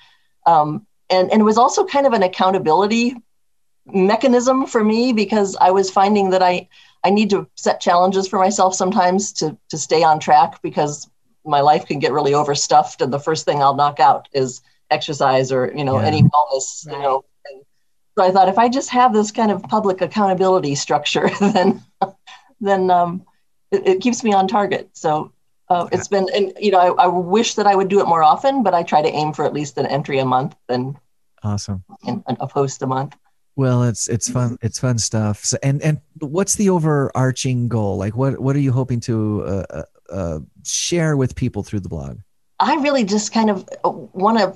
um, 0.45 0.85
and 1.09 1.31
and 1.31 1.41
it 1.41 1.45
was 1.45 1.57
also 1.57 1.85
kind 1.85 2.05
of 2.05 2.13
an 2.13 2.23
accountability 2.23 3.15
mechanism 3.93 4.65
for 4.65 4.83
me 4.83 5.13
because 5.13 5.55
I 5.59 5.71
was 5.71 5.89
finding 5.89 6.29
that 6.31 6.43
I 6.43 6.67
I 7.03 7.09
need 7.09 7.29
to 7.29 7.47
set 7.55 7.79
challenges 7.79 8.27
for 8.27 8.39
myself 8.39 8.75
sometimes 8.75 9.31
to 9.33 9.57
to 9.69 9.77
stay 9.77 10.03
on 10.03 10.19
track 10.19 10.61
because 10.61 11.09
my 11.45 11.61
life 11.61 11.85
can 11.85 11.99
get 11.99 12.11
really 12.11 12.33
overstuffed 12.33 13.01
and 13.01 13.13
the 13.13 13.19
first 13.19 13.45
thing 13.45 13.61
I'll 13.61 13.75
knock 13.75 13.99
out 13.99 14.27
is 14.33 14.61
exercise 14.91 15.51
or 15.51 15.71
you 15.75 15.83
know 15.83 15.99
Yeah. 15.99 16.07
any 16.07 16.23
wellness 16.23 16.85
you 16.85 16.99
know. 16.99 17.23
And 17.45 17.63
so 18.17 18.23
I 18.25 18.31
thought 18.31 18.49
if 18.49 18.57
I 18.57 18.67
just 18.69 18.89
have 18.89 19.13
this 19.13 19.31
kind 19.31 19.51
of 19.51 19.63
public 19.63 20.01
accountability 20.01 20.75
structure 20.75 21.29
then 21.39 21.81
then 22.59 22.89
um, 22.91 23.23
it, 23.71 23.87
it 23.87 24.01
keeps 24.01 24.23
me 24.23 24.33
on 24.33 24.47
target. 24.47 24.89
So 24.93 25.31
uh, 25.69 25.87
it's 25.91 26.07
been 26.07 26.27
and 26.33 26.53
you 26.59 26.71
know 26.71 26.79
I, 26.79 27.03
I 27.03 27.07
wish 27.07 27.55
that 27.55 27.67
I 27.67 27.75
would 27.75 27.87
do 27.89 27.99
it 28.01 28.07
more 28.07 28.23
often 28.23 28.63
but 28.63 28.73
I 28.73 28.83
try 28.83 29.01
to 29.01 29.09
aim 29.09 29.33
for 29.33 29.45
at 29.45 29.53
least 29.53 29.77
an 29.77 29.85
entry 29.85 30.19
a 30.19 30.25
month 30.25 30.55
and, 30.69 30.97
Awesome. 31.43 31.83
and 32.07 32.23
a 32.39 32.47
post 32.47 32.81
a 32.81 32.87
month 32.87 33.15
Well, 33.57 33.83
it's 33.83 34.07
it's 34.07 34.29
fun. 34.29 34.59
It's 34.61 34.77
fun 34.77 34.99
stuff. 34.99 35.43
So, 35.43 35.57
and 35.63 35.81
and 35.81 35.99
what's 36.19 36.55
the 36.55 36.69
overarching 36.69 37.67
goal? 37.67 37.97
Like, 37.97 38.15
what 38.15 38.39
what 38.39 38.55
are 38.55 38.59
you 38.59 38.71
hoping 38.71 38.99
to 39.01 39.43
uh, 39.43 39.65
uh, 39.71 39.83
uh, 40.11 40.39
share 40.63 41.17
with 41.17 41.35
people 41.35 41.63
through 41.63 41.79
the 41.79 41.89
blog? 41.89 42.19
I 42.59 42.75
really 42.75 43.03
just 43.03 43.33
kind 43.33 43.49
of 43.49 43.67
want 43.83 44.37
to 44.37 44.55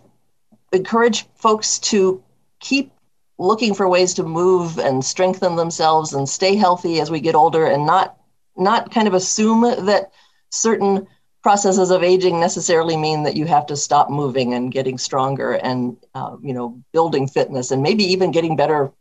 encourage 0.71 1.25
folks 1.33 1.79
to 1.79 2.23
keep 2.59 2.91
looking 3.39 3.73
for 3.73 3.89
ways 3.89 4.13
to 4.13 4.23
move 4.23 4.77
and 4.77 5.03
strengthen 5.03 5.55
themselves 5.55 6.13
and 6.13 6.29
stay 6.29 6.55
healthy 6.55 7.01
as 7.01 7.09
we 7.09 7.19
get 7.19 7.33
older 7.33 7.65
and 7.65 7.87
not 7.87 8.17
not 8.55 8.91
kind 8.91 9.07
of 9.07 9.15
assume 9.15 9.61
that 9.61 10.11
certain 10.51 11.07
processes 11.43 11.89
of 11.91 12.03
aging 12.03 12.39
necessarily 12.39 12.95
mean 12.97 13.23
that 13.23 13.35
you 13.35 13.45
have 13.45 13.65
to 13.67 13.75
stop 13.75 14.09
moving 14.09 14.53
and 14.53 14.71
getting 14.71 14.97
stronger 14.97 15.53
and 15.53 15.97
uh, 16.13 16.35
you 16.41 16.53
know 16.53 16.81
building 16.93 17.27
fitness 17.27 17.71
and 17.71 17.81
maybe 17.81 18.03
even 18.03 18.31
getting 18.31 18.55
better 18.55 18.91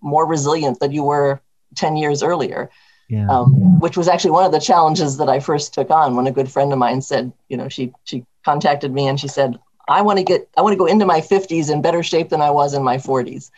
more 0.00 0.26
resilient 0.26 0.78
than 0.80 0.92
you 0.92 1.02
were 1.04 1.40
10 1.76 1.96
years 1.96 2.22
earlier 2.22 2.70
Yeah. 3.08 3.28
um, 3.28 3.80
which 3.80 3.96
was 3.96 4.08
actually 4.08 4.30
one 4.30 4.44
of 4.44 4.52
the 4.52 4.60
challenges 4.60 5.16
that 5.18 5.28
I 5.28 5.40
first 5.40 5.74
took 5.74 5.90
on 5.90 6.16
when 6.16 6.26
a 6.26 6.32
good 6.32 6.50
friend 6.50 6.72
of 6.72 6.78
mine 6.78 7.02
said, 7.02 7.32
you 7.48 7.56
know, 7.56 7.68
she 7.68 7.92
she 8.04 8.24
contacted 8.44 8.92
me 8.92 9.06
and 9.08 9.18
she 9.18 9.28
said, 9.28 9.58
I 9.88 10.02
want 10.02 10.18
to 10.18 10.24
get 10.24 10.48
I 10.56 10.62
want 10.62 10.72
to 10.72 10.78
go 10.78 10.86
into 10.86 11.06
my 11.06 11.20
50s 11.20 11.70
in 11.70 11.82
better 11.82 12.02
shape 12.02 12.28
than 12.30 12.40
I 12.40 12.50
was 12.50 12.74
in 12.74 12.82
my 12.82 12.96
40s. 12.98 13.50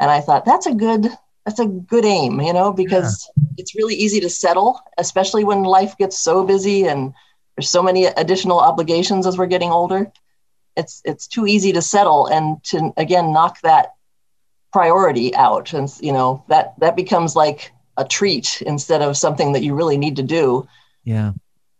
And 0.00 0.10
I 0.10 0.20
thought 0.20 0.44
that's 0.44 0.66
a 0.66 0.74
good 0.74 1.08
that's 1.44 1.60
a 1.60 1.66
good 1.66 2.04
aim, 2.04 2.40
you 2.40 2.52
know, 2.52 2.72
because 2.72 3.28
it's 3.56 3.74
really 3.74 3.94
easy 3.94 4.20
to 4.20 4.28
settle, 4.30 4.80
especially 4.98 5.44
when 5.44 5.62
life 5.62 5.96
gets 5.98 6.18
so 6.18 6.44
busy 6.44 6.86
and 6.86 7.12
there's 7.56 7.68
so 7.68 7.82
many 7.82 8.04
additional 8.04 8.60
obligations 8.60 9.26
as 9.26 9.38
we're 9.38 9.46
getting 9.46 9.70
older. 9.70 10.12
It's 10.76 11.00
it's 11.04 11.26
too 11.26 11.46
easy 11.46 11.72
to 11.72 11.82
settle 11.82 12.26
and 12.26 12.62
to 12.64 12.92
again 12.96 13.32
knock 13.32 13.60
that 13.62 13.94
priority 14.72 15.34
out 15.34 15.72
and 15.72 15.90
you 16.00 16.12
know 16.12 16.44
that 16.48 16.74
that 16.80 16.96
becomes 16.96 17.34
like 17.34 17.72
a 17.96 18.04
treat 18.04 18.62
instead 18.66 19.00
of 19.00 19.16
something 19.16 19.52
that 19.52 19.62
you 19.62 19.74
really 19.74 19.96
need 19.96 20.16
to 20.16 20.22
do 20.22 20.68
yeah. 21.02 21.32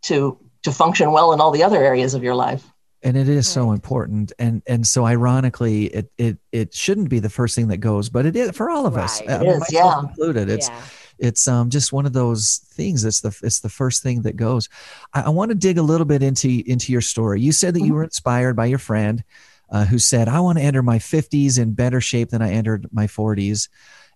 to 0.02 0.38
to 0.62 0.73
function 0.73 1.12
well 1.12 1.35
in 1.35 1.40
all 1.40 1.50
the 1.50 1.62
other 1.62 1.85
areas 1.85 2.14
of 2.14 2.23
your 2.23 2.35
life. 2.35 2.64
and 3.02 3.14
it 3.18 3.28
is 3.28 3.47
so 3.47 3.73
important 3.73 4.33
and 4.38 4.62
and 4.66 4.87
so 4.87 5.04
ironically 5.04 5.87
it 5.87 6.11
it 6.16 6.38
it 6.52 6.73
shouldn't 6.73 7.11
be 7.11 7.18
the 7.18 7.28
first 7.28 7.54
thing 7.54 7.68
that 7.68 7.76
goes 7.76 8.09
but 8.09 8.25
it 8.25 8.35
is 8.35 8.50
for 8.52 8.71
all 8.71 8.87
of 8.87 8.97
us 8.97 9.21
Right. 9.21 9.30
I 9.30 9.38
mean, 9.40 9.50
is, 9.50 9.61
myself 9.61 9.95
yeah. 10.02 10.09
included 10.09 10.49
it's 10.49 10.68
yeah. 10.71 10.83
It's 11.19 11.49
um 11.49 11.71
just 11.71 11.93
one 11.93 12.07
of 12.07 12.13
those 12.13 12.59
things 12.73 13.05
it's 13.05 13.21
the 13.21 13.37
it's 13.43 13.61
the 13.61 13.69
first 13.69 14.03
thing 14.03 14.23
that 14.23 14.37
goes. 14.37 14.69
I, 15.15 15.23
I 15.23 15.29
want 15.31 15.51
to 15.51 15.55
dig 15.55 15.79
a 15.79 15.83
little 15.83 16.05
bit 16.07 16.23
into 16.23 16.63
into 16.67 16.93
your 16.93 17.01
story. 17.01 17.41
You 17.41 17.53
said 17.53 17.75
that 17.75 17.81
you 17.81 17.93
Mhm. 17.93 17.95
were 17.97 18.05
inspired 18.05 18.55
by 18.57 18.67
your 18.67 18.79
friend 18.79 19.25
uh, 19.71 19.85
who 19.85 19.99
said 19.99 20.29
i 20.29 20.39
want 20.39 20.59
to 20.59 20.65
enter 20.65 20.81
my 20.83 20.99
50s 20.99 21.59
in 21.59 21.73
better 21.73 22.01
shape 22.01 22.29
than 22.31 22.41
i 22.41 22.53
entered 22.53 22.87
my 22.93 23.07
40s 23.09 23.69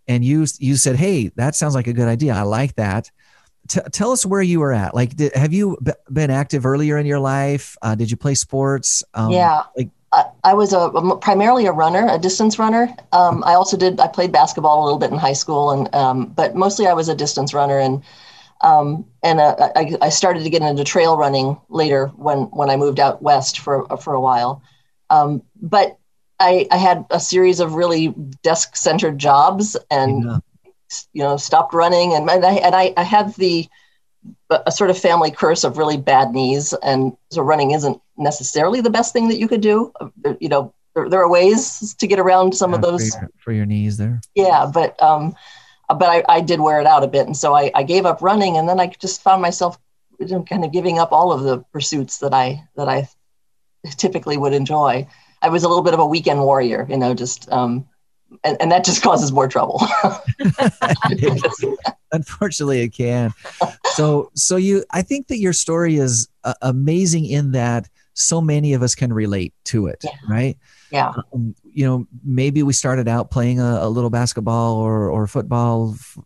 and 0.07 0.25
you 0.25 0.47
you 0.59 0.76
said 0.76 0.95
hey 0.97 1.28
that 1.35 1.54
sounds 1.57 1.75
like 1.75 1.87
a 1.88 1.92
good 1.92 2.07
idea. 2.09 2.35
I 2.35 2.42
like 2.42 2.75
that. 2.76 3.11
T- 3.69 3.80
tell 3.92 4.11
us 4.12 4.25
where 4.25 4.42
you 4.42 4.61
were 4.61 4.73
at. 4.73 4.95
Like 4.95 5.14
did, 5.16 5.35
have 5.35 5.52
you 5.52 5.76
b- 5.83 5.92
been 6.12 6.30
active 6.30 6.64
earlier 6.66 6.99
in 6.99 7.07
your 7.07 7.19
life? 7.21 7.76
Uh, 7.83 7.95
did 7.95 8.11
you 8.11 8.16
play 8.16 8.35
sports? 8.35 9.02
Um, 9.14 9.33
yeah. 9.33 9.62
like- 9.76 9.90
I, 10.12 10.24
I 10.42 10.54
was 10.54 10.72
a, 10.72 10.90
primarily 11.20 11.66
a 11.66 11.72
runner, 11.72 12.06
a 12.10 12.18
distance 12.18 12.58
runner. 12.58 12.94
Um, 13.12 13.44
I 13.44 13.54
also 13.54 13.76
did. 13.76 14.00
I 14.00 14.08
played 14.08 14.32
basketball 14.32 14.82
a 14.82 14.84
little 14.84 14.98
bit 14.98 15.10
in 15.10 15.18
high 15.18 15.34
school, 15.34 15.70
and 15.70 15.94
um, 15.94 16.26
but 16.26 16.56
mostly 16.56 16.86
I 16.86 16.94
was 16.94 17.08
a 17.08 17.14
distance 17.14 17.54
runner. 17.54 17.78
And 17.78 18.02
um, 18.60 19.06
and 19.22 19.40
uh, 19.40 19.70
I, 19.76 19.96
I 20.02 20.08
started 20.08 20.42
to 20.42 20.50
get 20.50 20.62
into 20.62 20.84
trail 20.84 21.16
running 21.16 21.60
later 21.68 22.08
when 22.16 22.44
when 22.50 22.70
I 22.70 22.76
moved 22.76 22.98
out 22.98 23.22
west 23.22 23.60
for 23.60 23.86
for 23.98 24.14
a 24.14 24.20
while. 24.20 24.62
Um, 25.10 25.42
but 25.60 25.98
I, 26.40 26.66
I 26.70 26.78
had 26.78 27.04
a 27.10 27.20
series 27.20 27.60
of 27.60 27.74
really 27.74 28.08
desk 28.42 28.74
centered 28.74 29.18
jobs, 29.18 29.76
and 29.90 30.24
yeah. 30.24 30.38
you 31.12 31.22
know 31.22 31.36
stopped 31.36 31.74
running 31.74 32.14
and, 32.14 32.28
and 32.28 32.44
I 32.44 32.54
and 32.54 32.74
I, 32.74 32.94
I 32.96 33.02
had 33.04 33.34
the 33.36 33.68
a 34.50 34.70
sort 34.72 34.90
of 34.90 34.98
family 34.98 35.30
curse 35.30 35.64
of 35.64 35.78
really 35.78 35.96
bad 35.96 36.32
knees 36.32 36.72
and 36.82 37.16
so 37.30 37.40
running 37.42 37.70
isn't 37.70 38.00
necessarily 38.18 38.80
the 38.80 38.90
best 38.90 39.12
thing 39.12 39.28
that 39.28 39.38
you 39.38 39.48
could 39.48 39.60
do 39.60 39.92
Uh, 40.00 40.34
you 40.40 40.48
know 40.48 40.74
there, 40.94 41.08
there 41.08 41.20
are 41.20 41.30
ways 41.30 41.94
to 41.94 42.06
get 42.06 42.18
around 42.18 42.54
some 42.54 42.74
of 42.74 42.82
those 42.82 43.10
for 43.14 43.20
your, 43.20 43.30
for 43.38 43.52
your 43.52 43.66
knees 43.66 43.96
there. 43.96 44.20
yeah 44.34 44.70
but 44.72 45.00
um 45.02 45.34
but 45.88 46.08
i, 46.08 46.24
I 46.28 46.40
did 46.40 46.60
wear 46.60 46.80
it 46.80 46.86
out 46.86 47.04
a 47.04 47.08
bit 47.08 47.26
and 47.26 47.36
so 47.36 47.54
I, 47.54 47.70
I 47.74 47.82
gave 47.82 48.04
up 48.06 48.20
running 48.22 48.56
and 48.56 48.68
then 48.68 48.78
i 48.80 48.88
just 48.88 49.22
found 49.22 49.40
myself 49.40 49.78
kind 50.48 50.64
of 50.64 50.72
giving 50.72 50.98
up 50.98 51.12
all 51.12 51.32
of 51.32 51.42
the 51.42 51.58
pursuits 51.72 52.18
that 52.18 52.34
i 52.34 52.62
that 52.76 52.88
i 52.88 53.08
typically 53.96 54.36
would 54.36 54.52
enjoy 54.52 55.06
i 55.42 55.48
was 55.48 55.64
a 55.64 55.68
little 55.68 55.82
bit 55.84 55.94
of 55.94 56.00
a 56.00 56.06
weekend 56.06 56.40
warrior 56.40 56.86
you 56.90 56.96
know 56.98 57.14
just 57.14 57.50
um 57.52 57.86
and, 58.44 58.56
and 58.60 58.70
that 58.70 58.84
just 58.84 59.02
causes 59.08 59.32
more 59.32 59.48
trouble 59.48 59.80
Unfortunately, 62.12 62.80
it 62.80 62.88
can. 62.88 63.32
So, 63.94 64.30
so 64.35 64.56
you, 64.56 64.85
I 64.90 65.02
think 65.02 65.28
that 65.28 65.38
your 65.38 65.52
story 65.52 65.97
is 65.97 66.28
uh, 66.44 66.54
amazing 66.62 67.26
in 67.26 67.52
that 67.52 67.88
so 68.14 68.40
many 68.40 68.75
of 68.75 68.82
us 68.82 68.94
can 68.94 69.12
relate 69.12 69.54
to 69.64 69.87
it, 69.87 70.02
Yeah. 70.04 70.11
right? 70.28 70.56
yeah 70.90 71.12
um, 71.32 71.54
you 71.73 71.87
know, 71.87 72.06
maybe 72.25 72.62
we 72.62 72.73
started 72.73 73.06
out 73.09 73.30
playing 73.30 73.61
a, 73.61 73.78
a 73.82 73.88
little 73.88 74.11
basketball 74.11 74.76
or, 74.76 75.09
or 75.09 75.26
football 75.26 75.94
f- 75.94 76.18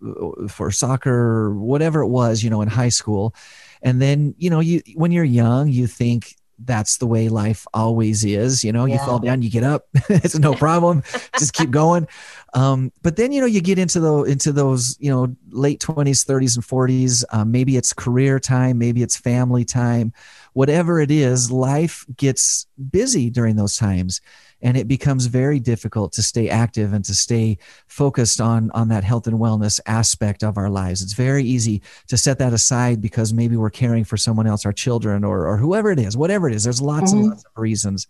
for 0.51 0.71
soccer 0.71 1.13
or 1.13 1.55
whatever 1.59 2.01
it 2.01 2.09
was, 2.09 2.43
you 2.43 2.51
know, 2.51 2.63
in 2.63 2.69
high 2.69 2.89
school. 2.89 3.35
And 3.83 4.01
then, 4.01 4.35
you 4.39 4.49
know, 4.49 4.61
you, 4.61 4.81
when 4.95 5.13
you're 5.13 5.23
young, 5.25 5.69
you 5.69 5.87
think 5.87 6.37
that's 6.59 6.99
the 6.99 7.07
way 7.07 7.29
life 7.29 7.67
always 7.75 8.25
is. 8.25 8.65
You 8.65 8.73
know, 8.73 8.85
you 8.85 8.99
fall 8.99 9.19
down, 9.19 9.43
you 9.43 9.51
get 9.51 9.65
up, 9.65 9.87
it's 10.09 10.39
no 10.39 10.55
problem. 10.55 11.03
Just 11.39 11.53
keep 11.53 11.71
going. 11.71 12.07
Um, 12.55 12.93
but 13.03 13.17
then, 13.17 13.33
you 13.33 13.41
know, 13.41 13.47
you 13.47 13.61
get 13.61 13.79
into 13.79 14.01
the, 14.01 14.23
into 14.23 14.53
those, 14.53 14.97
you 15.01 15.11
know, 15.11 15.35
late 15.51 15.81
twenties, 15.81 16.23
thirties 16.25 16.55
and 16.57 16.65
forties, 16.65 17.25
um, 17.31 17.51
maybe 17.51 17.77
it's 17.77 17.93
career 17.93 18.39
time, 18.39 18.79
maybe 18.79 19.03
it's 19.03 19.17
family 19.17 19.65
time, 19.65 20.13
whatever 20.55 20.99
it 21.01 21.11
is, 21.11 21.51
life 21.53 22.07
gets 22.17 22.67
busy 22.91 23.29
during 23.31 23.57
those 23.57 23.77
times 23.77 24.21
and 24.63 24.77
it 24.79 24.89
becomes 24.89 25.27
very 25.27 25.61
difficult 25.61 26.13
to 26.15 26.23
stay 26.23 26.49
active 26.49 26.93
and 26.95 27.05
to 27.05 27.13
stay 27.15 27.59
focused 27.87 28.41
on 28.41 28.71
on 28.73 28.89
that 28.89 29.05
health 29.05 29.27
and 29.27 29.39
wellness 29.39 29.79
aspect 29.87 30.43
of 30.43 30.57
our 30.57 30.71
lives 30.71 31.03
it's 31.03 31.13
very 31.13 31.45
easy 31.45 31.83
to 32.07 32.17
set 32.17 32.39
that 32.39 32.53
aside 32.55 33.01
because 33.03 33.33
maybe 33.35 33.57
we're 33.57 33.69
caring 33.69 34.05
for 34.05 34.17
someone 34.17 34.47
else 34.47 34.65
our 34.65 34.73
children 34.73 35.23
or 35.25 35.47
or 35.47 35.59
whoever 35.59 35.91
it 35.91 35.99
is 35.99 36.17
whatever 36.17 36.49
it 36.49 36.55
is 36.55 36.65
there's 36.65 36.81
lots 36.81 37.13
and 37.13 37.25
Mhm. 37.25 37.29
lots 37.31 37.45
of 37.45 37.51
reasons 37.57 38.07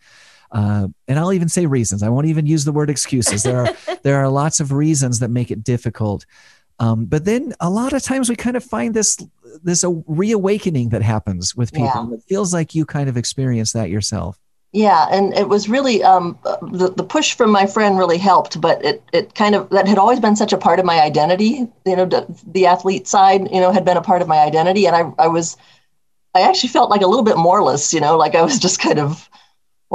uh, 0.53 0.87
and 1.09 1.19
I'll 1.19 1.33
even 1.33 1.49
say 1.49 1.67
reasons. 1.67 2.05
I 2.05 2.09
won't 2.11 2.27
even 2.27 2.47
use 2.47 2.65
the 2.65 2.71
word 2.71 2.89
excuses. 2.89 3.43
There 3.43 3.59
are 3.65 3.75
there 4.05 4.19
are 4.19 4.29
lots 4.29 4.61
of 4.61 4.71
reasons 4.71 5.19
that 5.19 5.29
make 5.31 5.51
it 5.51 5.65
difficult. 5.65 6.27
Um, 6.79 7.07
but 7.07 7.25
then 7.25 7.55
a 7.59 7.69
lot 7.71 7.93
of 7.93 8.03
times 8.05 8.29
we 8.29 8.37
kind 8.37 8.57
of 8.57 8.63
find 8.63 8.95
this 8.95 9.17
this 9.63 9.85
a 9.85 9.91
reawakening 10.07 10.91
that 10.91 11.03
happens 11.03 11.55
with 11.55 11.73
people. 11.73 12.13
It 12.15 12.23
feels 12.29 12.53
like 12.53 12.75
you 12.75 12.85
kind 12.85 13.09
of 13.09 13.17
experienced 13.17 13.75
that 13.75 13.91
yourself. 13.91 14.39
Yeah, 14.73 15.07
and 15.13 15.33
it 15.35 15.49
was 15.49 15.69
really 15.69 16.03
um, 16.03 16.37
the 16.61 16.93
the 16.97 17.05
push 17.05 17.35
from 17.35 17.51
my 17.53 17.65
friend 17.65 17.97
really 17.97 18.19
helped, 18.19 18.61
but 18.61 18.85
it 18.85 19.05
it 19.13 19.35
kind 19.37 19.55
of 19.55 19.71
that 19.71 19.87
had 19.87 19.99
always 19.99 20.19
been 20.19 20.35
such 20.35 20.53
a 20.53 20.59
part 20.59 20.81
of 20.81 20.85
my 20.85 21.01
identity. 21.01 21.69
You 21.87 21.97
know, 21.97 22.07
the, 22.07 22.27
the 22.45 22.67
athlete 22.67 23.07
side, 23.07 23.43
you 23.53 23.61
know, 23.61 23.71
had 23.71 23.85
been 23.85 23.97
a 23.97 24.03
part 24.03 24.21
of 24.21 24.27
my 24.27 24.39
identity, 24.39 24.87
and 24.87 24.97
I 24.97 25.13
I 25.17 25.29
was 25.29 25.57
I 26.35 26.41
actually 26.41 26.71
felt 26.71 26.91
like 26.91 27.03
a 27.03 27.07
little 27.07 27.23
bit 27.23 27.37
moreless. 27.37 27.95
You 27.95 28.01
know, 28.01 28.17
like 28.17 28.35
I 28.35 28.43
was 28.43 28.59
just 28.67 28.81
kind 28.81 28.99
of 28.99 29.31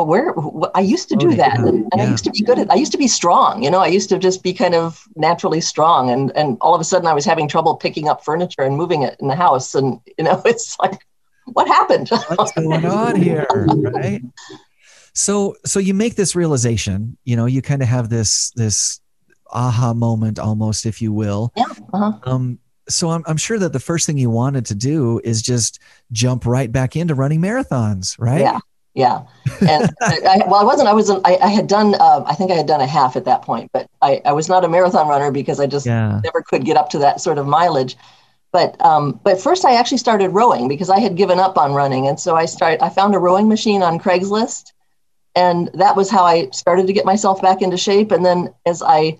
well, 0.05 0.33
where 0.33 0.71
I 0.75 0.81
used 0.81 1.09
to 1.09 1.15
do 1.15 1.29
Oh, 1.31 1.35
that, 1.35 1.59
yeah, 1.59 1.67
and, 1.67 1.87
and 1.91 2.01
I 2.01 2.05
used 2.05 2.23
to 2.23 2.31
be 2.31 2.41
good 2.41 2.59
at. 2.59 2.71
I 2.71 2.75
used 2.75 2.91
to 2.93 2.97
be 2.97 3.07
strong. 3.07 3.63
You 3.63 3.69
know, 3.71 3.79
I 3.79 3.87
used 3.87 4.09
to 4.09 4.19
just 4.19 4.43
be 4.43 4.53
kind 4.53 4.75
of 4.75 5.03
naturally 5.15 5.61
strong, 5.61 6.09
and 6.09 6.31
and 6.35 6.57
all 6.61 6.73
of 6.73 6.81
a 6.81 6.83
sudden 6.83 7.07
I 7.07 7.13
was 7.13 7.25
having 7.25 7.47
trouble 7.47 7.75
picking 7.75 8.07
up 8.07 8.23
furniture 8.23 8.61
and 8.61 8.77
moving 8.77 9.03
it 9.03 9.17
in 9.19 9.27
the 9.27 9.35
house, 9.35 9.75
and 9.75 9.99
you 10.17 10.23
know, 10.23 10.41
it's 10.45 10.77
like, 10.79 11.05
what 11.45 11.67
happened? 11.67 12.09
what's 12.27 12.51
going 12.53 12.85
on 12.85 13.15
here 13.15 13.47
right 13.93 14.21
so 15.13 15.55
so 15.65 15.79
you 15.79 15.93
make 15.93 16.15
this 16.15 16.35
realization 16.35 17.17
you 17.23 17.35
know 17.35 17.45
you 17.47 17.61
kind 17.61 17.81
of 17.81 17.87
have 17.87 18.09
this 18.09 18.51
this 18.51 19.01
aha 19.51 19.93
moment 19.93 20.37
almost 20.37 20.85
if 20.85 21.01
you 21.01 21.11
will 21.11 21.51
Yeah, 21.55 21.65
uh-huh. 21.91 22.19
um 22.23 22.59
so 22.87 23.09
I'm, 23.09 23.23
I'm 23.27 23.37
sure 23.37 23.59
that 23.59 23.73
the 23.73 23.79
first 23.79 24.05
thing 24.05 24.17
you 24.17 24.29
wanted 24.29 24.65
to 24.67 24.75
do 24.75 25.19
is 25.23 25.41
just 25.41 25.79
jump 26.11 26.45
right 26.45 26.71
back 26.71 26.95
into 26.95 27.15
running 27.15 27.41
marathons 27.41 28.15
right 28.19 28.41
Yeah. 28.41 28.59
Yeah, 28.99 29.21
and 29.61 29.89
I, 30.01 30.41
well, 30.45 30.55
I 30.55 30.63
wasn't. 30.63 30.89
I 30.89 30.93
was. 30.93 31.09
I, 31.09 31.37
I 31.41 31.47
had 31.47 31.67
done. 31.67 31.95
Uh, 31.95 32.23
I 32.27 32.35
think 32.35 32.51
I 32.51 32.55
had 32.55 32.67
done 32.67 32.81
a 32.81 32.85
half 32.87 33.15
at 33.15 33.23
that 33.25 33.41
point, 33.43 33.71
but 33.71 33.89
I, 34.01 34.21
I 34.25 34.33
was 34.33 34.49
not 34.49 34.65
a 34.65 34.67
marathon 34.67 35.07
runner 35.07 35.31
because 35.31 35.59
I 35.61 35.67
just 35.67 35.85
yeah 35.85 36.19
never 36.23 36.41
could 36.41 36.65
get 36.65 36.75
up 36.75 36.89
to 36.89 36.99
that 36.99 37.21
sort 37.21 37.37
of 37.37 37.47
mileage. 37.47 37.95
But 38.51 38.83
um, 38.83 39.19
but 39.23 39.39
first, 39.39 39.63
I 39.63 39.75
actually 39.75 39.99
started 39.99 40.31
rowing 40.31 40.67
because 40.67 40.89
I 40.89 40.99
had 40.99 41.15
given 41.15 41.39
up 41.39 41.57
on 41.57 41.73
running, 41.73 42.07
and 42.07 42.19
so 42.19 42.35
I 42.35 42.45
started. 42.45 42.83
I 42.83 42.89
found 42.89 43.15
a 43.15 43.19
rowing 43.19 43.47
machine 43.47 43.81
on 43.83 43.99
Craigslist, 43.99 44.73
and 45.33 45.69
that 45.75 45.95
was 45.95 46.09
how 46.09 46.25
I 46.25 46.49
started 46.49 46.87
to 46.87 46.93
get 46.93 47.05
myself 47.05 47.41
back 47.41 47.61
into 47.61 47.77
shape. 47.77 48.11
And 48.11 48.25
then 48.25 48.53
as 48.65 48.83
I 48.85 49.17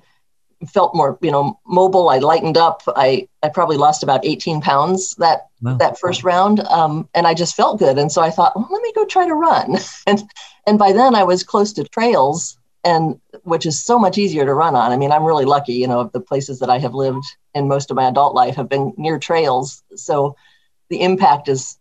felt 0.67 0.95
more, 0.95 1.17
you 1.21 1.31
know, 1.31 1.59
mobile, 1.65 2.09
I 2.09 2.17
lightened 2.17 2.57
up. 2.57 2.83
I 2.95 3.27
I 3.43 3.49
probably 3.49 3.77
lost 3.77 4.03
about 4.03 4.25
18 4.25 4.61
pounds 4.61 5.15
that 5.15 5.47
Wow. 5.61 5.75
that 5.75 5.99
first 5.99 6.23
round, 6.23 6.61
um, 6.61 7.09
and 7.13 7.27
I 7.27 7.33
just 7.33 7.55
felt 7.55 7.79
good. 7.79 7.97
And 7.97 8.11
so 8.11 8.21
I 8.21 8.29
thought, 8.29 8.55
well, 8.55 8.69
let 8.71 8.81
me 8.81 8.93
go 8.95 9.05
try 9.05 9.27
to 9.27 9.33
run. 9.33 9.77
and 10.07 10.23
and 10.65 10.79
by 10.79 10.91
then 10.93 11.15
I 11.15 11.23
was 11.23 11.43
close 11.43 11.73
to 11.73 11.83
trails, 11.83 12.57
and 12.83 13.19
which 13.43 13.65
is 13.65 13.81
so 13.81 13.99
much 13.99 14.17
easier 14.17 14.45
to 14.45 14.53
run 14.53 14.75
on. 14.75 14.91
I 14.91 14.97
mean, 14.97 15.11
I'm 15.11 15.25
really 15.25 15.45
lucky. 15.45 15.73
You 15.73 15.87
know, 15.87 15.99
of 16.01 16.11
the 16.13 16.21
places 16.21 16.59
that 16.59 16.69
I 16.69 16.79
have 16.79 16.93
lived 16.93 17.25
in 17.53 17.67
most 17.67 17.91
of 17.91 17.95
my 17.95 18.07
adult 18.07 18.35
life 18.35 18.55
have 18.55 18.69
been 18.69 18.93
near 18.97 19.19
trails, 19.19 19.83
so 19.95 20.35
the 20.89 21.01
impact 21.01 21.49
is 21.49 21.77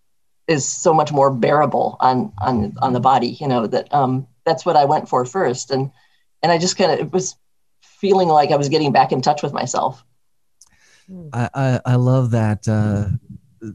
is 0.48 0.66
so 0.66 0.94
much 0.94 1.12
more 1.12 1.30
bearable 1.30 1.96
on 2.00 2.32
on 2.40 2.74
on 2.82 2.92
the 2.92 3.00
body. 3.00 3.36
You 3.40 3.48
know 3.48 3.66
that 3.66 3.92
um, 3.94 4.26
that's 4.44 4.66
what 4.66 4.76
I 4.76 4.86
went 4.86 5.08
for 5.08 5.24
first, 5.24 5.70
and 5.70 5.90
and 6.42 6.50
I 6.50 6.58
just 6.58 6.76
kind 6.76 6.90
of 6.90 6.98
it 6.98 7.12
was 7.12 7.36
feeling 8.00 8.28
like 8.28 8.50
I 8.50 8.56
was 8.56 8.68
getting 8.68 8.92
back 8.92 9.12
in 9.12 9.20
touch 9.20 9.42
with 9.42 9.52
myself. 9.52 10.04
I, 11.32 11.48
I, 11.54 11.80
I 11.86 11.94
love 11.96 12.32
that 12.32 12.68
uh, 12.68 13.06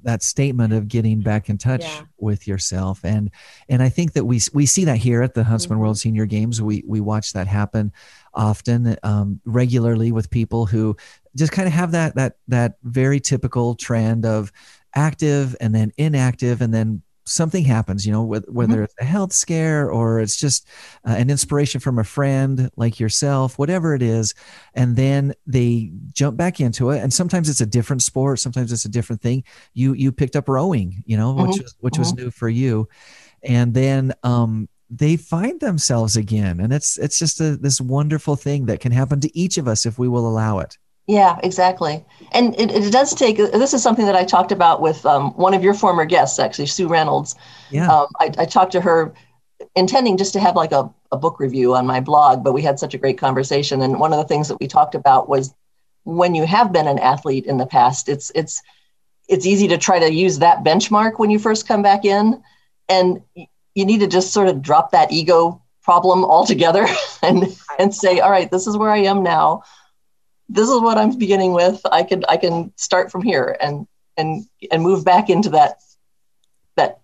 that 0.03 0.21
statement 0.23 0.71
of 0.71 0.87
getting 0.87 1.19
back 1.21 1.49
in 1.49 1.57
touch 1.57 1.81
Yeah. 1.81 2.01
with 2.17 2.47
yourself, 2.47 3.03
and 3.03 3.31
and 3.67 3.81
I 3.81 3.89
think 3.89 4.13
that 4.13 4.25
we 4.25 4.39
we 4.53 4.65
see 4.67 4.85
that 4.85 4.97
here 4.97 5.21
at 5.23 5.33
the 5.33 5.43
Huntsman 5.43 5.77
Mhm. 5.77 5.81
World 5.81 5.97
Senior 5.97 6.25
Games. 6.27 6.61
We 6.61 6.83
we 6.87 7.01
watch 7.01 7.33
that 7.33 7.47
happen 7.47 7.91
often, 8.35 8.95
um, 9.03 9.41
regularly 9.45 10.11
with 10.11 10.29
people 10.29 10.67
who 10.67 10.95
just 11.35 11.51
kind 11.51 11.67
of 11.67 11.73
have 11.73 11.91
that 11.91 12.15
that 12.15 12.37
that 12.49 12.77
very 12.83 13.19
typical 13.19 13.73
trend 13.75 14.25
of 14.25 14.51
active 14.95 15.55
and 15.59 15.73
then 15.73 15.91
inactive 15.97 16.61
and 16.61 16.71
then 16.71 17.01
something 17.25 17.63
happens 17.63 18.05
you 18.05 18.11
know 18.11 18.23
whether, 18.23 18.45
whether 18.51 18.83
it's 18.83 18.95
a 18.99 19.05
health 19.05 19.31
scare 19.31 19.89
or 19.89 20.19
it's 20.19 20.37
just 20.37 20.67
uh, 21.07 21.11
an 21.11 21.29
inspiration 21.29 21.79
from 21.79 21.97
a 21.99 22.03
friend 22.03 22.69
like 22.75 22.99
yourself 22.99 23.57
whatever 23.57 23.95
it 23.95 24.01
is 24.01 24.33
and 24.73 24.95
then 24.95 25.33
they 25.47 25.91
jump 26.13 26.35
back 26.37 26.59
into 26.59 26.89
it. 26.89 26.99
And 26.99 27.13
sometimes 27.13 27.49
it's 27.49 27.61
a 27.61 27.65
different 27.65 28.01
sport 28.01 28.39
sometimes 28.39 28.71
it's 28.71 28.85
a 28.85 28.89
different 28.89 29.21
thing. 29.21 29.43
You 29.73 29.93
you 29.93 30.11
picked 30.11 30.35
up 30.35 30.49
rowing 30.49 31.03
you 31.05 31.15
know 31.17 31.33
which 31.33 31.51
Mhm. 31.51 31.63
was 31.63 31.75
which 31.79 31.97
was 31.97 32.13
new 32.13 32.29
for 32.31 32.49
you. 32.49 32.87
And 33.43 33.73
then 33.73 34.13
um 34.23 34.67
they 34.89 35.15
find 35.17 35.59
themselves 35.59 36.15
again. 36.17 36.59
And 36.59 36.71
it's 36.71 36.97
it's 36.99 37.17
just 37.17 37.41
a, 37.41 37.57
this 37.57 37.81
wonderful 37.81 38.35
thing 38.35 38.65
that 38.67 38.79
can 38.79 38.91
happen 38.91 39.19
to 39.21 39.37
each 39.37 39.57
of 39.57 39.67
us 39.67 39.85
if 39.85 39.97
we 39.97 40.07
will 40.07 40.27
allow 40.27 40.59
it 40.59 40.77
Yeah, 41.07 41.37
exactly. 41.43 42.03
And 42.31 42.57
it, 42.59 42.71
it 42.71 42.91
does 42.91 43.13
take, 43.13 43.37
this 43.37 43.73
is 43.73 43.83
something 43.83 44.05
that 44.05 44.15
I 44.15 44.23
talked 44.23 44.51
about 44.51 44.81
with 44.81 45.05
um, 45.05 45.31
one 45.31 45.53
of 45.53 45.63
your 45.63 45.73
former 45.73 46.05
guests, 46.05 46.39
actually, 46.39 46.67
Sue 46.67 46.87
Reynolds. 46.87 47.35
yeah 47.71 47.91
Um, 47.91 48.07
I, 48.19 48.31
I 48.37 48.45
talked 48.45 48.71
to 48.73 48.81
her 48.81 49.13
intending 49.75 50.17
just 50.17 50.33
to 50.33 50.39
have 50.39 50.55
like 50.55 50.71
a, 50.71 50.89
a 51.11 51.17
book 51.17 51.39
review 51.39 51.75
on 51.75 51.85
my 51.85 51.99
blog, 51.99 52.43
but 52.43 52.53
we 52.53 52.61
had 52.61 52.79
such 52.79 52.93
a 52.93 52.97
great 52.97 53.17
conversation. 53.17 53.81
And 53.81 53.99
one 53.99 54.13
of 54.13 54.17
the 54.17 54.27
things 54.27 54.47
that 54.47 54.59
we 54.61 54.67
talked 54.67 54.95
about 54.95 55.27
was 55.27 55.53
when 56.03 56.35
you 56.35 56.45
have 56.45 56.71
been 56.71 56.87
an 56.87 56.99
athlete 56.99 57.45
in 57.45 57.57
the 57.57 57.65
past, 57.65 58.07
it's, 58.07 58.31
it's, 58.33 58.61
it's 59.27 59.45
easy 59.45 59.67
to 59.69 59.77
try 59.77 59.99
to 59.99 60.11
use 60.11 60.39
that 60.39 60.63
benchmark 60.63 61.19
when 61.19 61.29
you 61.29 61.39
first 61.39 61.67
come 61.67 61.81
back 61.81 62.05
in. 62.05 62.41
And 62.87 63.21
you 63.35 63.85
need 63.85 63.99
to 63.99 64.07
just 64.07 64.31
sort 64.31 64.47
of 64.47 64.61
drop 64.61 64.91
that 64.91 65.11
ego 65.11 65.61
problem 65.81 66.23
altogether 66.23 66.87
and, 67.21 67.57
and 67.77 67.93
say, 67.93 68.21
all 68.21 68.31
right, 68.31 68.49
this 68.49 68.67
is 68.67 68.77
where 68.77 68.89
I 68.89 68.99
am 68.99 69.21
now 69.21 69.63
this 70.53 70.69
is 70.69 70.79
what 70.81 70.97
I'm 70.97 71.17
beginning 71.17 71.53
with. 71.53 71.81
I 71.91 72.03
can 72.03 72.23
I 72.29 72.37
can 72.37 72.71
start 72.77 73.11
from 73.11 73.23
here 73.23 73.57
and 73.59 73.87
and 74.17 74.45
and 74.71 74.83
move 74.83 75.03
back 75.03 75.29
into 75.29 75.49
that 75.49 75.77
that 76.75 76.99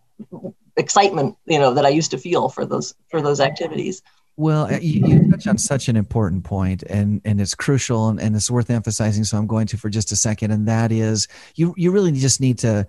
excitement 0.77 1.35
you 1.45 1.59
know 1.59 1.73
that 1.73 1.85
I 1.85 1.89
used 1.89 2.11
to 2.11 2.17
feel 2.17 2.49
for 2.49 2.65
those 2.65 2.93
for 3.09 3.21
those 3.21 3.39
activities. 3.39 4.01
Well, 4.37 4.73
uh, 4.73 4.79
you, 4.79 5.05
you 5.05 5.31
touch 5.31 5.47
on 5.47 5.57
such 5.57 5.89
an 5.89 5.97
important 5.97 6.45
point, 6.45 6.83
and 6.83 7.21
and 7.25 7.41
it's 7.41 7.55
crucial, 7.55 8.07
and, 8.07 8.21
and 8.21 8.35
it's 8.35 8.49
worth 8.49 8.69
emphasizing. 8.69 9.25
So 9.25 9.37
I'm 9.37 9.47
going 9.47 9.67
to 9.67 9.77
for 9.77 9.89
just 9.89 10.11
a 10.11 10.15
second, 10.15 10.51
and 10.51 10.67
that 10.67 10.91
is 10.91 11.27
you 11.55 11.73
you 11.75 11.91
really 11.91 12.11
just 12.13 12.39
need 12.39 12.59
to 12.59 12.87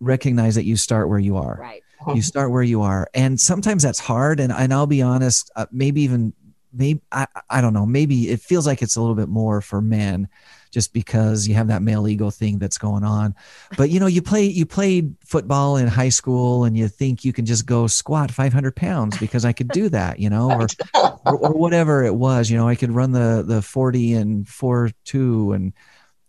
recognize 0.00 0.56
that 0.56 0.64
you 0.64 0.76
start 0.76 1.08
where 1.08 1.18
you 1.18 1.36
are. 1.36 1.56
Right. 1.58 1.82
You 2.14 2.20
start 2.20 2.50
where 2.50 2.62
you 2.62 2.82
are, 2.82 3.08
and 3.14 3.40
sometimes 3.40 3.82
that's 3.84 3.98
hard. 3.98 4.38
And 4.38 4.52
and 4.52 4.74
I'll 4.74 4.86
be 4.86 5.00
honest, 5.00 5.50
uh, 5.56 5.66
maybe 5.72 6.02
even 6.02 6.34
maybe 6.76 7.00
I, 7.12 7.26
I 7.50 7.60
don't 7.60 7.72
know. 7.72 7.86
Maybe 7.86 8.30
it 8.30 8.40
feels 8.40 8.66
like 8.66 8.82
it's 8.82 8.96
a 8.96 9.00
little 9.00 9.14
bit 9.16 9.28
more 9.28 9.60
for 9.60 9.80
men 9.80 10.28
just 10.70 10.92
because 10.92 11.48
you 11.48 11.54
have 11.54 11.68
that 11.68 11.80
male 11.80 12.06
ego 12.06 12.28
thing 12.28 12.58
that's 12.58 12.76
going 12.76 13.02
on. 13.02 13.34
But 13.78 13.88
you 13.90 13.98
know 14.00 14.06
you 14.06 14.20
play 14.20 14.44
you 14.44 14.66
played 14.66 15.14
football 15.24 15.76
in 15.78 15.86
high 15.86 16.10
school 16.10 16.64
and 16.64 16.76
you 16.76 16.88
think 16.88 17.24
you 17.24 17.32
can 17.32 17.46
just 17.46 17.64
go 17.66 17.86
squat 17.86 18.30
500 18.30 18.76
pounds 18.76 19.16
because 19.18 19.44
i 19.44 19.52
could 19.52 19.68
do 19.68 19.88
that 19.88 20.18
you 20.18 20.28
know 20.28 20.50
or, 20.50 20.66
or, 21.24 21.36
or 21.36 21.52
whatever 21.52 22.04
it 22.04 22.14
was 22.14 22.50
you 22.50 22.56
know 22.56 22.68
i 22.68 22.74
could 22.74 22.92
run 22.92 23.12
the 23.12 23.42
the 23.46 23.62
40 23.62 24.14
and 24.14 24.48
4 24.48 24.90
2 25.04 25.52
and 25.52 25.72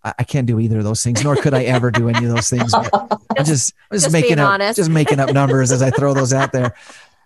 I, 0.03 0.13
I 0.19 0.23
can't 0.23 0.47
do 0.47 0.59
either 0.59 0.77
of 0.77 0.83
those 0.83 1.03
things 1.03 1.23
nor 1.23 1.35
could 1.35 1.53
i 1.53 1.63
ever 1.63 1.91
do 1.91 2.07
any 2.09 2.25
of 2.25 2.33
those 2.33 2.49
things 2.49 2.71
but 2.71 2.89
i'm 3.37 3.45
just 3.45 3.73
I'm 3.91 3.95
just, 3.97 4.05
Just 4.05 4.13
making 4.13 4.39
up 4.39 4.49
honest. 4.49 4.77
just 4.77 4.89
making 4.89 5.19
up 5.19 5.33
numbers 5.33 5.71
as 5.71 5.81
i 5.81 5.89
throw 5.89 6.13
those 6.13 6.31
out 6.33 6.51
there. 6.51 6.73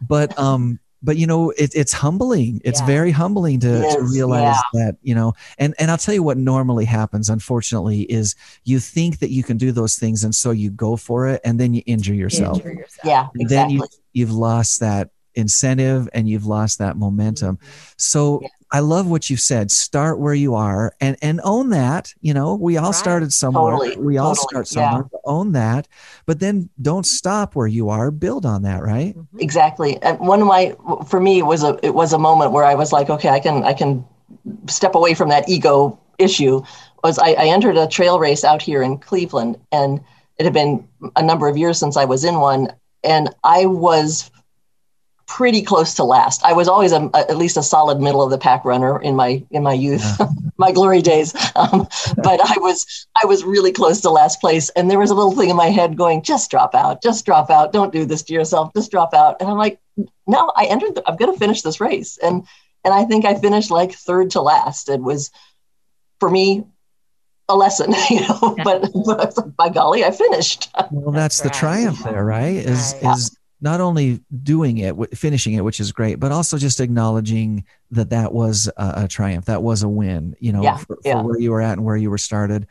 But 0.02 0.38
um 0.40 0.80
but 1.04 1.18
you 1.18 1.26
know 1.28 1.50
it, 1.52 1.72
it's 1.76 1.94
humbling 1.94 2.62
it's 2.64 2.80
Yeah. 2.80 2.86
very 2.86 3.12
humbling 3.12 3.60
to, 3.62 3.82
It 3.82 3.96
to 3.96 4.02
realize 4.04 4.58
that 4.74 4.98
you 5.02 5.16
know 5.16 5.34
and 5.58 5.74
and 5.80 5.90
i'll 5.92 5.98
tell 5.98 6.14
you 6.14 6.24
what 6.24 6.38
normally 6.38 6.86
happens 6.86 7.30
unfortunately 7.30 8.02
is 8.04 8.36
you 8.64 8.80
think 8.80 9.20
that 9.20 9.30
you 9.32 9.44
can 9.44 9.58
do 9.58 9.72
those 9.72 9.96
things 9.96 10.24
and 10.24 10.34
so 10.34 10.52
you 10.52 10.70
go 10.70 10.96
for 10.96 11.28
it 11.28 11.42
and 11.44 11.60
then 11.60 11.74
you 11.74 11.82
injure 11.86 12.14
yourself 12.14 12.58
Injure 12.58 12.74
yourself. 12.74 13.06
Yeah, 13.06 13.28
And 13.36 13.50
then 13.50 13.70
you, 13.70 13.84
you've 14.14 14.32
lost 14.32 14.80
that 14.82 15.10
incentive 15.36 16.10
and 16.14 16.28
you've 16.30 16.46
lost 16.46 16.78
that 16.80 16.98
momentum 16.98 17.58
mm-hmm. 17.58 17.94
so 17.98 18.40
Yeah. 18.42 18.48
I 18.72 18.80
love 18.80 19.10
what 19.10 19.30
you've 19.30 19.40
said. 19.42 19.70
Start 19.72 20.20
where 20.20 20.34
you 20.34 20.56
are 20.56 20.94
and 21.02 21.18
and 21.22 21.42
own 21.44 21.70
that 21.72 22.14
you 22.22 22.34
know 22.34 22.56
we 22.56 22.78
all 22.78 22.86
Right. 22.92 22.96
started 22.96 23.34
somewhere. 23.34 23.78
Totally, 23.78 23.98
we 23.98 24.18
all 24.18 24.36
totally, 24.36 24.48
start 24.50 24.68
somewhere 24.68 25.10
own 25.26 25.52
that. 25.54 25.88
But 26.26 26.40
then 26.40 26.70
don't 26.82 27.06
stop 27.06 27.56
where 27.56 27.68
you 27.68 27.90
are. 27.90 28.12
Build 28.12 28.46
on 28.46 28.62
that 28.64 28.82
right? 28.84 29.16
Mhm. 29.18 29.28
exactly. 29.40 30.02
And 30.02 30.20
one 30.20 30.42
of 30.42 30.48
my 30.48 30.76
for 31.08 31.20
me 31.20 31.40
it 31.40 31.46
was 31.46 31.64
a 31.64 31.78
it 31.84 31.94
was 31.94 32.14
a 32.14 32.18
moment 32.18 32.52
where 32.52 32.64
i 32.64 32.76
was 32.76 32.92
like 32.92 33.10
okay 33.10 33.30
i 33.30 33.40
can 33.40 33.64
i 33.64 33.74
can 33.74 34.04
step 34.68 34.96
away 34.96 35.14
from 35.14 35.30
that 35.30 35.48
ego 35.50 36.00
issue. 36.18 36.62
Was 37.04 37.18
I, 37.20 37.30
I 37.32 37.46
entered 37.48 37.78
a 37.78 37.88
trail 37.88 38.20
race 38.20 38.44
out 38.44 38.62
here 38.62 38.82
in 38.84 38.98
cleveland 39.00 39.58
and 39.72 40.00
it 40.38 40.44
had 40.46 40.54
been 40.54 40.88
a 41.16 41.22
number 41.24 41.48
of 41.48 41.58
years 41.58 41.78
since 41.80 41.98
i 41.98 42.06
was 42.06 42.24
in 42.24 42.40
one. 42.40 42.72
And 43.04 43.30
i 43.44 43.66
was 43.66 44.30
pretty 45.38 45.62
close 45.62 45.94
to 45.94 46.04
last. 46.04 46.44
I 46.44 46.52
was 46.52 46.68
always 46.68 46.92
a, 46.92 47.10
at 47.14 47.38
least 47.38 47.56
a 47.56 47.64
solid 47.64 48.02
middle 48.02 48.22
of 48.22 48.32
the 48.32 48.38
pack 48.38 48.66
runner 48.66 49.02
in 49.02 49.16
my 49.16 49.42
in 49.50 49.64
my 49.64 49.72
youth 49.72 50.04
my 50.58 50.74
glory 50.74 51.02
days. 51.02 51.34
Um, 51.56 51.88
but 52.18 52.40
i 52.44 52.56
was 52.58 53.08
i 53.24 53.26
was 53.26 53.46
really 53.46 53.72
close 53.72 54.02
to 54.02 54.10
last 54.10 54.42
place 54.42 54.70
and 54.72 54.92
there 54.92 55.00
was 55.00 55.10
a 55.10 55.14
little 55.16 55.32
thing 55.32 55.50
in 55.50 55.56
my 55.56 55.68
head 55.68 55.96
going 55.96 56.22
just 56.22 56.52
drop 56.52 56.76
out 56.76 57.02
just 57.02 57.26
drop 57.26 57.50
out 57.50 57.72
don't 57.72 57.94
do 57.94 58.04
this 58.06 58.24
to 58.24 58.34
yourself 58.34 58.74
just 58.76 58.92
drop 58.92 59.14
out. 59.14 59.38
And 59.40 59.50
i'm 59.50 59.58
like 59.58 59.80
no 60.28 60.52
i 60.58 60.66
entered 60.66 60.96
the, 60.96 61.04
i'm 61.08 61.16
going 61.16 61.32
to 61.32 61.40
finish 61.40 61.62
this 61.62 61.80
race. 61.80 62.18
And 62.22 62.46
and 62.84 62.94
i 62.94 63.06
think 63.06 63.24
i 63.24 63.36
finished 63.36 63.72
like 63.72 63.94
third 63.94 64.32
to 64.32 64.42
last. 64.42 64.90
It 64.90 65.02
was 65.02 65.32
for 66.20 66.30
me 66.30 66.66
a 67.48 67.56
lesson 67.56 67.94
you 68.10 68.22
know 68.22 68.56
but, 68.64 68.82
but 69.06 69.20
I 69.22 69.26
was 69.26 69.38
like, 69.38 69.56
by 69.56 69.70
golly 69.70 70.04
i 70.04 70.12
finished. 70.12 70.70
Well, 70.92 71.14
that's 71.14 71.40
the 71.40 71.50
right. 71.50 71.54
triumph 71.54 72.04
there, 72.04 72.26
right? 72.26 72.56
Is 72.56 72.96
Right. 73.02 73.16
is 73.16 73.38
not 73.62 73.80
only 73.80 74.20
doing 74.44 74.80
it, 74.80 74.96
finishing 75.16 75.54
it, 75.54 75.64
which 75.64 75.80
is 75.80 75.92
great, 75.92 76.20
but 76.20 76.32
also 76.32 76.58
just 76.58 76.80
acknowledging 76.80 77.64
that 77.92 78.10
that 78.10 78.34
was 78.34 78.68
a, 78.78 78.94
a 79.04 79.08
triumph, 79.08 79.46
that 79.46 79.62
was 79.62 79.84
a 79.84 79.90
win. 79.90 80.36
You 80.40 80.52
know, 80.54 80.64
Yeah, 80.64 80.78
for, 80.78 80.98
for 81.04 81.24
where 81.24 81.40
you 81.40 81.52
were 81.52 81.62
at 81.62 81.74
and 81.74 81.86
where 81.86 81.96
you 81.98 82.10
were 82.10 82.18
started. 82.18 82.68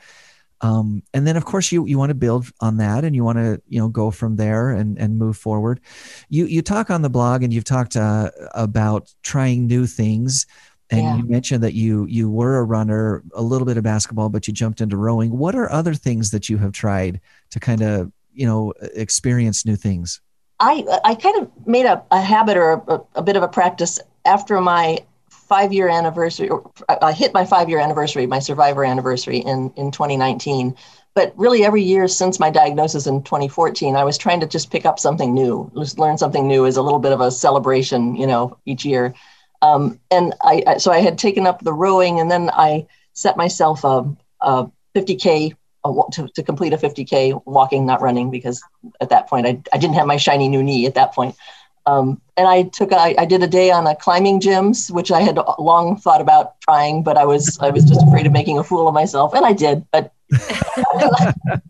Um, 0.62 1.02
and 1.14 1.26
then, 1.26 1.36
of 1.38 1.44
course, 1.46 1.72
you 1.72 1.86
you 1.86 1.96
want 1.96 2.10
to 2.10 2.14
build 2.14 2.50
on 2.60 2.76
that, 2.78 3.04
and 3.04 3.14
you 3.16 3.24
want 3.24 3.38
to 3.38 3.62
you 3.68 3.78
know 3.80 3.88
go 3.88 4.10
from 4.10 4.36
there 4.36 4.70
and 4.70 4.98
and 4.98 5.16
move 5.16 5.36
forward. 5.38 5.80
You 6.28 6.44
you 6.44 6.60
talk 6.60 6.90
on 6.90 7.00
the 7.02 7.08
blog, 7.08 7.42
and 7.42 7.52
you've 7.54 7.64
talked 7.64 7.96
uh, 7.96 8.30
about 8.52 9.14
trying 9.22 9.66
new 9.66 9.86
things. 9.86 10.46
And 10.90 11.00
Yeah. 11.02 11.16
you 11.18 11.24
mentioned 11.24 11.62
that 11.62 11.72
you 11.74 12.04
you 12.06 12.28
were 12.28 12.58
a 12.58 12.64
runner, 12.64 13.22
a 13.34 13.40
little 13.42 13.64
bit 13.64 13.78
of 13.78 13.84
basketball, 13.84 14.28
but 14.28 14.46
you 14.48 14.52
jumped 14.52 14.80
into 14.80 14.96
rowing. 14.98 15.30
What 15.38 15.54
are 15.54 15.70
other 15.70 15.94
things 15.94 16.30
that 16.32 16.48
you 16.48 16.58
have 16.58 16.72
tried 16.72 17.20
to 17.50 17.60
kind 17.60 17.80
of 17.80 18.12
you 18.34 18.44
know 18.44 18.74
experience 18.94 19.64
new 19.64 19.76
things? 19.76 20.20
I 20.60 20.84
I 21.04 21.14
kind 21.14 21.42
of 21.42 21.66
made 21.66 21.86
a, 21.86 22.04
a 22.10 22.20
habit 22.20 22.56
or 22.56 22.72
a, 22.72 23.00
a 23.16 23.22
bit 23.22 23.36
of 23.36 23.42
a 23.42 23.48
practice 23.48 23.98
after 24.24 24.60
my 24.60 24.98
five 25.28 25.72
year 25.72 25.88
anniversary. 25.88 26.48
Or 26.48 26.70
I 26.88 27.12
hit 27.12 27.34
my 27.34 27.44
five 27.44 27.68
year 27.68 27.80
anniversary, 27.80 28.26
my 28.26 28.38
survivor 28.38 28.84
anniversary 28.84 29.38
in 29.38 29.72
in 29.76 29.90
2019. 29.90 30.76
But 31.14 31.32
really, 31.36 31.64
every 31.64 31.82
year 31.82 32.06
since 32.06 32.38
my 32.38 32.50
diagnosis 32.50 33.06
in 33.06 33.22
2014, 33.24 33.96
I 33.96 34.04
was 34.04 34.16
trying 34.16 34.40
to 34.40 34.46
just 34.46 34.70
pick 34.70 34.86
up 34.86 35.00
something 35.00 35.34
new, 35.34 35.70
just 35.76 35.98
learn 35.98 36.18
something 36.18 36.46
new 36.46 36.66
as 36.66 36.76
a 36.76 36.82
little 36.82 37.00
bit 37.00 37.12
of 37.12 37.20
a 37.20 37.32
celebration, 37.32 38.14
you 38.14 38.26
know, 38.26 38.56
each 38.64 38.84
year. 38.84 39.14
Um, 39.62 39.98
and 40.10 40.34
I, 40.40 40.62
I 40.66 40.76
so 40.78 40.92
I 40.92 41.00
had 41.00 41.18
taken 41.18 41.46
up 41.46 41.62
the 41.62 41.72
rowing, 41.72 42.20
and 42.20 42.30
then 42.30 42.50
I 42.50 42.86
set 43.14 43.36
myself 43.36 43.82
a, 43.82 44.04
a 44.40 44.70
50k 44.94 45.56
a 45.84 45.92
to, 46.12 46.28
to 46.28 46.42
complete 46.42 46.72
a 46.72 46.76
50k 46.76 47.42
walking, 47.46 47.86
not 47.86 48.00
running, 48.00 48.30
because 48.30 48.62
at 49.00 49.08
that 49.10 49.28
point 49.28 49.46
I, 49.46 49.60
I 49.72 49.78
didn't 49.78 49.94
have 49.94 50.06
my 50.06 50.16
shiny 50.16 50.48
new 50.48 50.62
knee 50.62 50.86
at 50.86 50.94
that 50.94 51.14
point. 51.14 51.34
Um, 51.86 52.20
and 52.36 52.46
I 52.46 52.64
took 52.64 52.92
I, 52.92 53.14
I 53.18 53.24
did 53.24 53.42
a 53.42 53.46
day 53.46 53.70
on 53.70 53.86
a 53.86 53.96
climbing 53.96 54.40
gyms, 54.40 54.90
which 54.90 55.10
I 55.10 55.20
had 55.20 55.38
long 55.58 55.96
thought 55.96 56.20
about 56.20 56.60
trying, 56.60 57.02
but 57.02 57.16
I 57.16 57.24
was 57.24 57.58
I 57.60 57.70
was 57.70 57.84
just 57.84 58.02
afraid 58.06 58.26
of 58.26 58.32
making 58.32 58.58
a 58.58 58.64
fool 58.64 58.86
of 58.86 58.94
myself, 58.94 59.34
and 59.34 59.44
I 59.44 59.52
did. 59.52 59.86
But 59.90 60.12
it 60.30 61.62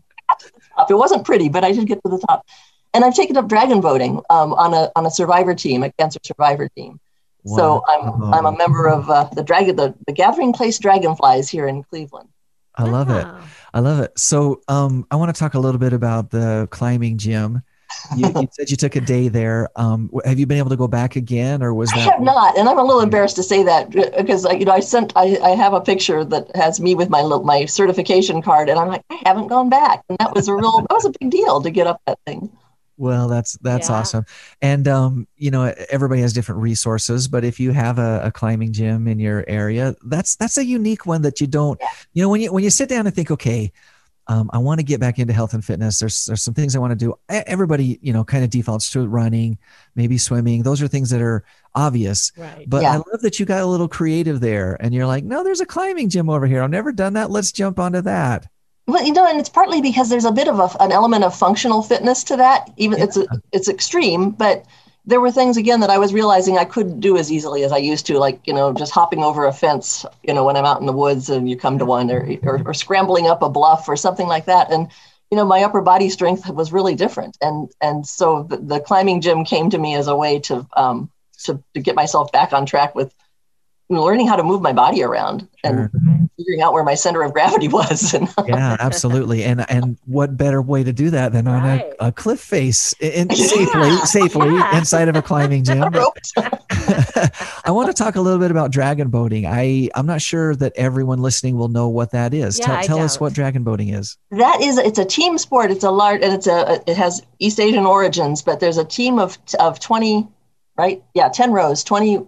wasn't 0.89 1.25
pretty, 1.25 1.49
but 1.49 1.63
I 1.63 1.71
did 1.71 1.87
get 1.87 2.01
to 2.03 2.09
the 2.09 2.19
top. 2.19 2.45
And 2.93 3.05
I've 3.05 3.15
taken 3.15 3.37
up 3.37 3.47
dragon 3.47 3.79
boating 3.79 4.21
um, 4.29 4.53
on 4.53 4.73
a 4.73 4.91
on 4.95 5.05
a 5.05 5.11
survivor 5.11 5.55
team, 5.55 5.83
a 5.83 5.91
cancer 5.93 6.19
survivor 6.23 6.67
team. 6.69 6.99
So 7.45 7.83
I'm 7.87 8.33
I'm 8.33 8.45
a 8.45 8.55
member 8.55 8.87
of 8.87 9.09
uh, 9.09 9.23
the 9.33 9.43
dragon 9.43 9.75
the, 9.75 9.95
the 10.05 10.13
Gathering 10.13 10.53
Place 10.53 10.77
Dragonflies 10.77 11.49
here 11.49 11.67
in 11.67 11.83
Cleveland. 11.83 12.29
I 12.75 12.83
love 12.83 13.09
it. 13.09 13.25
I 13.73 13.79
love 13.79 13.99
it. 13.99 14.17
So, 14.17 14.61
um, 14.67 15.05
I 15.11 15.15
want 15.15 15.33
to 15.33 15.39
talk 15.39 15.53
a 15.53 15.59
little 15.59 15.79
bit 15.79 15.93
about 15.93 16.29
the 16.29 16.67
climbing 16.71 17.17
gym. 17.17 17.61
You, 18.15 18.27
you 18.27 18.47
said 18.51 18.69
you 18.69 18.77
took 18.77 18.95
a 18.95 19.01
day 19.01 19.27
there. 19.27 19.69
Um, 19.75 20.09
have 20.25 20.39
you 20.39 20.45
been 20.45 20.57
able 20.57 20.69
to 20.69 20.77
go 20.77 20.87
back 20.87 21.15
again, 21.15 21.61
or 21.63 21.73
was 21.73 21.89
that? 21.91 21.97
I 21.99 22.11
have 22.11 22.21
not, 22.21 22.57
and 22.57 22.67
I'm 22.67 22.77
a 22.77 22.83
little 22.83 23.01
embarrassed 23.01 23.35
to 23.37 23.43
say 23.43 23.63
that 23.63 23.91
because 23.91 24.45
you 24.45 24.65
know 24.65 24.71
I 24.71 24.79
sent 24.79 25.13
I, 25.15 25.37
I 25.43 25.49
have 25.51 25.73
a 25.73 25.81
picture 25.81 26.23
that 26.25 26.53
has 26.55 26.79
me 26.79 26.95
with 26.95 27.09
my 27.09 27.21
little- 27.21 27.43
my 27.43 27.65
certification 27.65 28.41
card, 28.41 28.69
and 28.69 28.79
I'm 28.79 28.87
like 28.87 29.03
I 29.09 29.19
haven't 29.25 29.47
gone 29.47 29.69
back, 29.69 30.03
and 30.09 30.17
that 30.19 30.33
was 30.33 30.47
a 30.47 30.55
real 30.55 30.79
that 30.81 30.93
was 30.93 31.05
a 31.05 31.11
big 31.19 31.31
deal 31.31 31.61
to 31.61 31.69
get 31.69 31.87
up 31.87 32.01
that 32.07 32.19
thing. 32.25 32.49
Well, 33.01 33.27
that's 33.27 33.53
that's 33.63 33.89
Yeah. 33.89 33.95
awesome. 33.95 34.25
And 34.61 34.87
um, 34.87 35.27
you 35.35 35.49
know, 35.49 35.73
everybody 35.89 36.21
has 36.21 36.33
different 36.33 36.61
resources, 36.61 37.27
but 37.27 37.43
if 37.43 37.59
you 37.59 37.71
have 37.71 37.97
a, 37.97 38.21
a 38.25 38.31
climbing 38.31 38.73
gym 38.73 39.07
in 39.07 39.17
your 39.17 39.43
area, 39.47 39.95
that's 40.05 40.35
that's 40.35 40.57
a 40.59 40.63
unique 40.63 41.07
one 41.07 41.23
that 41.23 41.41
you 41.41 41.47
don't. 41.47 41.79
Yeah. 41.81 41.87
You 42.13 42.21
know, 42.21 42.29
when 42.29 42.41
you 42.41 42.53
when 42.53 42.63
you 42.63 42.69
sit 42.69 42.89
down 42.89 43.07
and 43.07 43.15
think, 43.15 43.31
okay, 43.31 43.71
um, 44.27 44.51
I 44.53 44.59
want 44.59 44.79
to 44.79 44.85
get 44.85 44.99
back 44.99 45.17
into 45.17 45.33
health 45.33 45.55
and 45.55 45.65
fitness. 45.65 45.97
There's 45.97 46.27
there's 46.27 46.43
some 46.43 46.53
things 46.53 46.75
I 46.75 46.79
want 46.79 46.91
to 46.91 46.95
do. 46.95 47.15
Everybody, 47.27 47.97
you 48.03 48.13
know, 48.13 48.23
kind 48.23 48.43
of 48.43 48.51
defaults 48.51 48.91
to 48.91 49.07
running, 49.07 49.57
maybe 49.95 50.19
swimming. 50.19 50.61
Those 50.61 50.79
are 50.83 50.87
things 50.87 51.09
that 51.09 51.21
are 51.21 51.43
obvious. 51.73 52.31
Right. 52.37 52.69
But 52.69 52.83
Yeah. 52.83 52.91
I 52.93 52.95
love 52.97 53.21
that 53.23 53.39
you 53.39 53.47
got 53.47 53.61
a 53.61 53.65
little 53.65 53.87
creative 53.87 54.39
there, 54.41 54.77
and 54.79 54.93
you're 54.93 55.07
like, 55.07 55.23
no, 55.23 55.43
there's 55.43 55.59
a 55.59 55.65
climbing 55.65 56.09
gym 56.09 56.29
over 56.29 56.45
here. 56.45 56.61
I've 56.61 56.69
never 56.69 56.91
done 56.91 57.13
that. 57.13 57.31
Let's 57.31 57.51
jump 57.51 57.79
onto 57.79 58.01
that. 58.01 58.47
Well, 58.91 59.05
you 59.05 59.13
know, 59.13 59.25
and 59.25 59.39
it's 59.39 59.47
partly 59.47 59.81
because 59.81 60.09
there's 60.09 60.25
a 60.25 60.33
bit 60.33 60.49
of 60.49 60.59
a, 60.59 60.69
an 60.83 60.91
element 60.91 61.23
of 61.23 61.33
functional 61.33 61.81
fitness 61.81 62.25
to 62.25 62.35
that. 62.35 62.69
Even 62.75 62.99
it's 62.99 63.15
a, 63.15 63.25
it's 63.53 63.69
extreme, 63.69 64.31
but 64.31 64.65
there 65.05 65.21
were 65.21 65.31
things 65.31 65.55
again 65.55 65.79
that 65.79 65.89
I 65.89 65.97
was 65.97 66.13
realizing 66.13 66.57
I 66.57 66.65
couldn't 66.65 66.99
do 66.99 67.15
as 67.15 67.31
easily 67.31 67.63
as 67.63 67.71
I 67.71 67.77
used 67.77 68.05
to, 68.07 68.19
like 68.19 68.45
you 68.45 68.53
know, 68.53 68.73
just 68.73 68.91
hopping 68.91 69.23
over 69.23 69.45
a 69.45 69.53
fence, 69.53 70.05
you 70.23 70.33
know, 70.33 70.43
when 70.43 70.57
I'm 70.57 70.65
out 70.65 70.81
in 70.81 70.87
the 70.87 70.91
woods 70.91 71.29
and 71.29 71.49
you 71.49 71.55
come 71.55 71.79
to 71.79 71.85
one, 71.85 72.11
or 72.11 72.29
or, 72.43 72.61
or 72.65 72.73
scrambling 72.73 73.27
up 73.27 73.41
a 73.41 73.49
bluff 73.49 73.87
or 73.87 73.95
something 73.95 74.27
like 74.27 74.43
that. 74.47 74.69
And 74.69 74.89
you 75.31 75.37
know, 75.37 75.45
my 75.45 75.63
upper 75.63 75.79
body 75.79 76.09
strength 76.09 76.49
was 76.49 76.73
really 76.73 76.93
different, 76.93 77.37
and 77.41 77.71
and 77.79 78.05
so 78.05 78.43
the, 78.43 78.57
the 78.57 78.81
climbing 78.81 79.21
gym 79.21 79.45
came 79.45 79.69
to 79.69 79.77
me 79.77 79.95
as 79.95 80.07
a 80.07 80.15
way 80.17 80.37
to 80.39 80.67
um 80.75 81.09
to, 81.45 81.63
to 81.75 81.79
get 81.79 81.95
myself 81.95 82.29
back 82.33 82.51
on 82.51 82.65
track 82.65 82.93
with 82.93 83.15
learning 83.89 84.27
how 84.27 84.35
to 84.35 84.43
move 84.43 84.61
my 84.61 84.73
body 84.73 85.01
around 85.01 85.47
and 85.63 85.89
figuring 86.41 86.61
out 86.61 86.73
where 86.73 86.83
my 86.83 86.95
center 86.95 87.21
of 87.21 87.33
gravity 87.33 87.67
was. 87.79 88.13
Yeah, 88.47 88.77
absolutely. 88.79 89.43
And 89.43 89.69
and 89.69 89.97
what 90.05 90.35
better 90.37 90.61
way 90.61 90.83
to 90.83 90.91
do 90.93 91.09
that 91.11 91.31
than 91.33 91.47
on 91.47 91.61
Right. 91.63 91.93
a, 91.99 92.07
a 92.07 92.11
cliff 92.11 92.39
face 92.39 92.93
in, 92.99 93.29
safely, 93.35 93.87
Yeah. 93.89 94.03
safely 94.03 94.47
Yeah. 94.55 94.77
inside 94.77 95.07
of 95.07 95.15
a 95.15 95.21
climbing 95.21 95.63
gym. 95.63 95.83
I 97.63 97.71
want 97.71 97.87
to 97.87 97.93
talk 97.93 98.15
a 98.15 98.21
little 98.21 98.39
bit 98.39 98.51
about 98.51 98.71
dragon 98.71 99.09
boating. 99.09 99.45
I 99.45 99.89
I'm 99.95 100.05
not 100.05 100.21
sure 100.21 100.55
that 100.55 100.73
everyone 100.75 101.21
listening 101.21 101.57
will 101.57 101.67
know 101.67 101.87
what 101.87 102.11
that 102.11 102.33
is. 102.33 102.59
Yeah, 102.59 102.65
tell 102.65 102.83
tell 102.83 102.99
us 102.99 103.19
what 103.19 103.33
dragon 103.33 103.63
boating 103.63 103.89
is. 103.89 104.17
that 104.31 104.61
is 104.61 104.77
it's 104.77 104.99
a 104.99 105.05
team 105.05 105.37
sport 105.37 105.71
it's 105.71 105.83
a 105.83 105.91
large 105.91 106.21
and 106.21 106.33
it's 106.33 106.47
a 106.47 106.81
it 106.89 106.97
has 106.97 107.21
east 107.39 107.59
asian 107.59 107.85
origins 107.85 108.41
but 108.41 108.59
there's 108.59 108.77
a 108.77 108.85
team 108.85 109.19
of 109.19 109.37
of 109.59 109.79
20 109.79 110.27
right 110.77 111.03
yeah 111.13 111.29
10 111.29 111.51
rows 111.51 111.83
20 111.83 112.25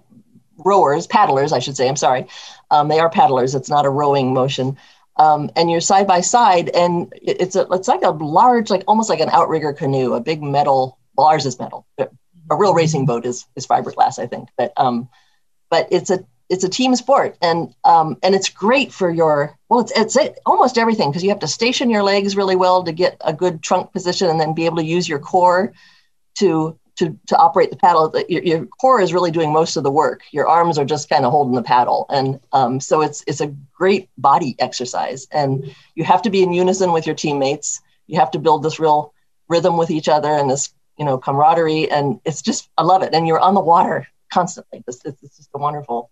rowers 0.58 1.08
paddlers 1.08 1.52
i 1.54 1.60
should 1.60 1.76
say 1.76 1.88
i'm 1.88 1.95
sorry 1.95 2.26
um, 2.71 2.88
they 2.88 2.99
are 2.99 3.10
paddlers. 3.10 3.56
It's 3.56 3.69
not 3.69 3.86
a 3.86 3.89
rowing 3.89 4.34
motion. 4.34 4.78
Um, 5.17 5.52
and 5.56 5.69
you're 5.69 5.82
side 5.82 6.08
by 6.08 6.21
side 6.21 6.69
and 6.69 7.13
it's 7.21 7.56
a 7.56 7.67
it's 7.69 7.88
like 7.88 8.02
a 8.02 8.10
large 8.10 8.71
like 8.71 8.84
almost 8.88 9.10
like 9.10 9.19
an 9.19 9.30
outrigger 9.30 9.71
canoe. 9.71 10.13
A 10.13 10.19
big 10.19 10.41
metal 10.41 10.97
well 11.15 11.28
ours 11.28 11.45
is 11.45 11.60
metal. 11.60 11.86
A 11.99 12.56
real 12.56 12.73
racing 12.73 13.06
boat 13.06 13.23
is 13.26 13.45
is 13.56 13.67
fiberglass 13.67 14.17
i 14.17 14.26
think. 14.26 14.49
But 14.58 14.73
um 14.76 15.08
but 15.69 15.88
it's 15.91 16.10
a 16.10 16.26
it's 16.49 16.63
a 16.63 16.69
team 16.69 16.95
sport. 16.95 17.38
And 17.41 17.73
um, 17.84 18.17
and 18.21 18.36
it's 18.36 18.49
great 18.49 18.93
for 18.93 19.10
your 19.10 19.58
well 19.69 19.80
it's 19.80 19.91
it's 19.95 20.15
it, 20.15 20.39
almost 20.45 20.78
everything 20.78 21.10
because 21.10 21.23
you 21.23 21.30
have 21.30 21.39
to 21.39 21.47
station 21.47 21.89
your 21.89 22.04
legs 22.04 22.36
really 22.36 22.56
well 22.56 22.84
to 22.84 22.91
get 22.91 23.17
a 23.21 23.34
good 23.34 23.62
trunk 23.62 23.91
position 23.91 24.30
and 24.30 24.39
then 24.39 24.54
be 24.54 24.65
able 24.65 24.78
to 24.78 24.86
use 24.86 25.08
your 25.08 25.19
core 25.19 25.73
to 26.36 26.78
to 26.95 27.17
to 27.27 27.38
operate 27.38 27.71
the 27.71 27.77
paddle 27.77 28.13
your, 28.29 28.43
your 28.43 28.65
core 28.65 29.01
is 29.01 29.13
really 29.13 29.32
doing 29.32 29.51
most 29.51 29.75
of 29.77 29.84
the 29.84 29.91
work 29.91 30.21
your 30.32 30.47
arms 30.47 30.77
are 30.77 30.86
just 30.86 31.10
kind 31.10 31.25
of 31.25 31.32
holding 31.32 31.56
the 31.56 31.63
paddle 31.63 32.06
and 32.10 32.39
um, 32.51 32.79
so 32.79 33.01
it's 33.01 33.23
it's 33.27 33.41
a 33.41 33.53
great 33.73 34.10
body 34.17 34.56
exercise 34.60 35.27
and 35.32 35.73
you 35.95 36.03
have 36.03 36.21
to 36.21 36.29
be 36.29 36.43
in 36.43 36.53
unison 36.53 36.91
with 36.91 37.06
your 37.06 37.15
teammates 37.15 37.82
you 38.08 38.19
have 38.19 38.32
to 38.32 38.39
build 38.39 38.63
this 38.63 38.79
real 38.79 39.13
rhythm 39.49 39.77
with 39.77 39.89
each 39.89 40.08
other 40.08 40.29
and 40.29 40.49
this 40.49 40.73
you 40.97 41.06
know 41.06 41.17
camaraderie 41.17 41.89
and 41.89 42.19
it's 42.25 42.41
just 42.41 42.69
i 42.77 42.84
love 42.84 43.01
it 43.01 43.13
and 43.13 43.27
you're 43.27 43.39
on 43.39 43.53
the 43.53 43.62
water 43.62 44.08
constantly 44.32 44.84
this, 44.86 44.99
this, 44.99 45.15
this 45.21 45.39
is 45.39 45.49
a 45.53 45.58
wonderful 45.58 46.10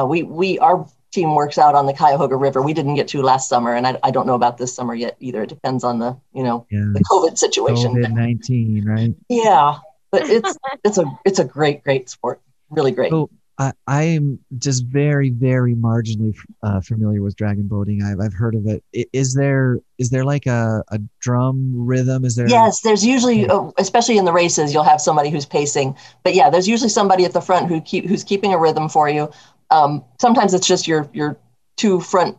uh, 0.00 0.04
we 0.04 0.22
we 0.22 0.58
our 0.58 0.86
team 1.12 1.34
works 1.34 1.58
out 1.58 1.74
on 1.74 1.86
the 1.86 1.92
Cuyahoga 1.92 2.36
River. 2.36 2.62
We 2.62 2.72
didn't 2.72 2.94
get 2.94 3.08
to 3.08 3.22
last 3.22 3.48
summer, 3.48 3.74
and 3.74 3.84
I, 3.84 3.98
I 4.04 4.12
don't 4.12 4.28
know 4.28 4.36
about 4.36 4.58
this 4.58 4.72
summer 4.72 4.94
yet 4.94 5.16
either. 5.18 5.42
It 5.42 5.48
depends 5.48 5.82
on 5.82 5.98
the 5.98 6.16
you 6.32 6.42
know 6.42 6.66
Yeah. 6.70 6.84
the 6.92 7.02
COVID 7.10 7.36
situation. 7.36 7.94
COVID 7.94 8.12
nineteen, 8.12 8.84
right? 8.84 9.14
Yeah, 9.28 9.78
but 10.10 10.28
it's 10.28 10.56
it's 10.84 10.98
a 10.98 11.04
it's 11.24 11.38
a 11.38 11.44
great 11.44 11.82
great 11.82 12.08
sport. 12.08 12.40
Really 12.70 12.92
great. 12.92 13.10
So 13.10 13.30
I, 13.60 13.72
I'm 13.86 14.38
just 14.56 14.86
very, 14.86 15.28
very 15.28 15.74
marginally 15.74 16.34
uh, 16.62 16.80
familiar 16.80 17.20
with 17.20 17.36
dragon 17.36 17.68
boating. 17.68 18.02
I've, 18.02 18.18
I've 18.18 18.32
heard 18.32 18.54
of 18.54 18.66
it. 18.66 18.82
Is 19.12 19.34
there 19.34 19.80
is 19.98 20.08
there 20.08 20.24
like 20.24 20.46
a, 20.46 20.82
a 20.88 20.98
drum 21.20 21.70
rhythm? 21.74 22.24
Is 22.24 22.36
there? 22.36 22.48
Yes, 22.48 22.80
there's 22.80 23.04
usually, 23.04 23.46
uh, 23.46 23.70
especially 23.76 24.16
in 24.16 24.24
the 24.24 24.32
races, 24.32 24.72
you'll 24.72 24.82
have 24.82 24.98
somebody 24.98 25.28
who's 25.28 25.44
pacing. 25.44 25.94
But 26.24 26.34
yeah, 26.34 26.48
there's 26.48 26.66
usually 26.66 26.88
somebody 26.88 27.26
at 27.26 27.34
the 27.34 27.42
front 27.42 27.68
who 27.68 27.82
keep 27.82 28.06
who's 28.06 28.24
keeping 28.24 28.54
a 28.54 28.58
rhythm 28.58 28.88
for 28.88 29.10
you. 29.10 29.30
Um, 29.70 30.02
sometimes 30.18 30.54
it's 30.54 30.66
just 30.66 30.88
your 30.88 31.10
your 31.12 31.36
two 31.76 32.00
front 32.00 32.38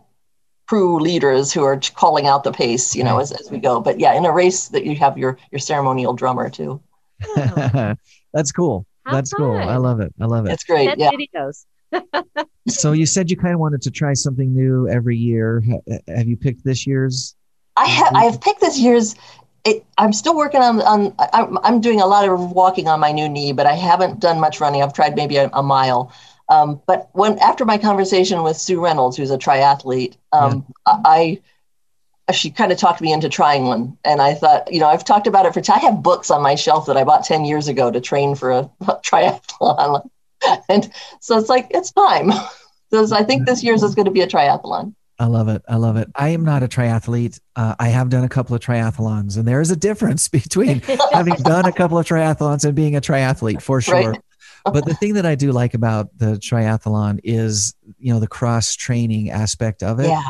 crew 0.67 0.99
leaders 0.99 1.53
who 1.53 1.63
are 1.63 1.79
calling 1.93 2.25
out 2.25 2.43
the 2.43 2.51
pace, 2.51 2.95
you 2.95 3.03
know, 3.03 3.19
as, 3.19 3.31
as 3.31 3.51
we 3.51 3.60
go. 3.60 3.79
But 3.79 3.99
yeah, 3.99 4.15
in 4.15 4.25
a 4.25 4.31
race, 4.31 4.69
that 4.69 4.86
you 4.86 4.95
have 4.95 5.19
your 5.19 5.38
your 5.51 5.60
ceremonial 5.60 6.13
drummer 6.13 6.49
too. 6.49 6.81
That's 8.34 8.51
cool. 8.51 8.86
How 9.05 9.13
That's 9.13 9.34
cool. 9.34 9.57
I 9.57 9.77
love 9.77 9.99
it. 9.99 10.13
I 10.19 10.25
love 10.25 10.45
it. 10.45 10.49
That's 10.49 10.63
great. 10.63 10.89
Send 10.89 11.01
Yeah. 11.01 11.12
videos. 11.12 11.65
So 12.67 12.91
you 12.91 13.07
said 13.07 13.31
you 13.31 13.38
kind 13.38 13.55
of 13.55 13.60
wanted 13.60 13.81
to 13.81 13.91
try 13.91 14.13
something 14.13 14.53
new 14.53 14.88
every 14.88 15.17
year. 15.17 15.63
Have 16.07 16.27
you 16.27 16.38
picked 16.38 16.63
this 16.63 16.86
year's? 16.86 17.36
I 17.75 17.86
have 17.86 18.15
I 18.15 18.23
have 18.25 18.39
picked 18.39 18.62
this 18.62 18.77
year's. 18.77 19.15
It, 19.65 19.84
I'm 19.97 20.13
still 20.13 20.36
working 20.36 20.62
on 20.62 20.79
on. 20.81 21.13
I'm, 21.34 21.57
I'm 21.63 21.81
doing 21.81 22.01
a 22.01 22.05
lot 22.05 22.29
of 22.29 22.51
walking 22.51 22.88
on 22.88 22.99
my 22.99 23.12
new 23.12 23.27
knee, 23.27 23.51
but 23.51 23.65
I 23.65 23.73
haven't 23.73 24.19
done 24.19 24.39
much 24.39 24.62
running. 24.62 24.84
I've 24.84 24.93
tried 24.93 25.15
maybe 25.15 25.38
a, 25.38 25.49
a 25.53 25.63
mile. 25.63 26.13
Um, 26.49 26.81
but 26.86 27.10
when 27.13 27.39
after 27.39 27.65
my 27.65 27.77
conversation 27.77 28.43
with 28.43 28.57
Sue 28.57 28.79
Reynolds, 28.79 29.17
who's 29.17 29.31
a 29.31 29.38
triathlete, 29.38 30.17
um, 30.31 30.65
I, 30.86 30.99
I 31.05 31.41
she 32.31 32.49
kind 32.49 32.71
of 32.71 32.77
talked 32.77 33.01
me 33.01 33.11
into 33.13 33.29
trying 33.29 33.65
one, 33.65 33.97
and 34.03 34.21
I 34.21 34.33
thought, 34.33 34.71
you 34.71 34.79
know, 34.79 34.87
I've 34.87 35.05
talked 35.05 35.27
about 35.27 35.45
it 35.45 35.53
for. 35.53 35.61
T- 35.61 35.73
I 35.73 35.79
have 35.79 36.03
books 36.03 36.31
on 36.31 36.41
my 36.41 36.55
shelf 36.55 36.85
that 36.87 36.97
I 36.97 37.03
bought 37.03 37.23
ten 37.23 37.45
years 37.45 37.67
ago 37.67 37.91
to 37.91 38.01
train 38.01 38.35
for 38.35 38.51
a, 38.51 38.69
triathlon, 39.03 40.09
and 40.69 40.91
so 41.19 41.37
it's 41.37 41.49
like 41.49 41.67
it's 41.71 41.91
time. 41.91 42.31
So 42.93 43.15
I 43.15 43.23
think 43.23 43.45
this 43.45 43.63
year's 43.63 43.83
is 43.83 43.95
going 43.95 44.07
to 44.07 44.11
be 44.11 44.19
a 44.19 44.27
triathlon. 44.27 44.93
I 45.17 45.27
love 45.27 45.47
it. 45.47 45.61
I 45.69 45.75
love 45.75 45.97
it. 45.97 46.09
I 46.15 46.29
am 46.29 46.43
not 46.43 46.63
a 46.63 46.67
triathlete. 46.67 47.39
Uh, 47.55 47.75
I 47.79 47.89
have 47.89 48.09
done 48.09 48.23
a 48.23 48.27
couple 48.27 48.55
of 48.55 48.61
triathlons, 48.61 49.37
and 49.37 49.47
there 49.47 49.61
is 49.61 49.71
a 49.71 49.75
difference 49.75 50.27
between 50.29 50.81
having 51.13 51.35
done 51.35 51.65
a 51.65 51.71
couple 51.71 51.97
of 51.99 52.05
triathlons 52.05 52.65
and 52.65 52.75
being 52.75 52.95
a 52.95 53.01
triathlete 53.01 53.61
for 53.61 53.79
sure. 53.79 54.11
Right. 54.11 54.21
but 54.65 54.85
the 54.85 54.95
thing 54.95 55.13
that 55.13 55.25
I 55.25 55.35
do 55.35 55.51
like 55.51 55.73
about 55.73 56.09
the 56.17 56.37
triathlon 56.37 57.19
is, 57.23 57.75
you 57.97 58.11
know, 58.13 58.19
the 58.19 58.27
cross 58.27 58.75
training 58.75 59.29
aspect 59.29 59.83
of 59.83 59.99
it 59.99 60.07
Yeah, 60.09 60.21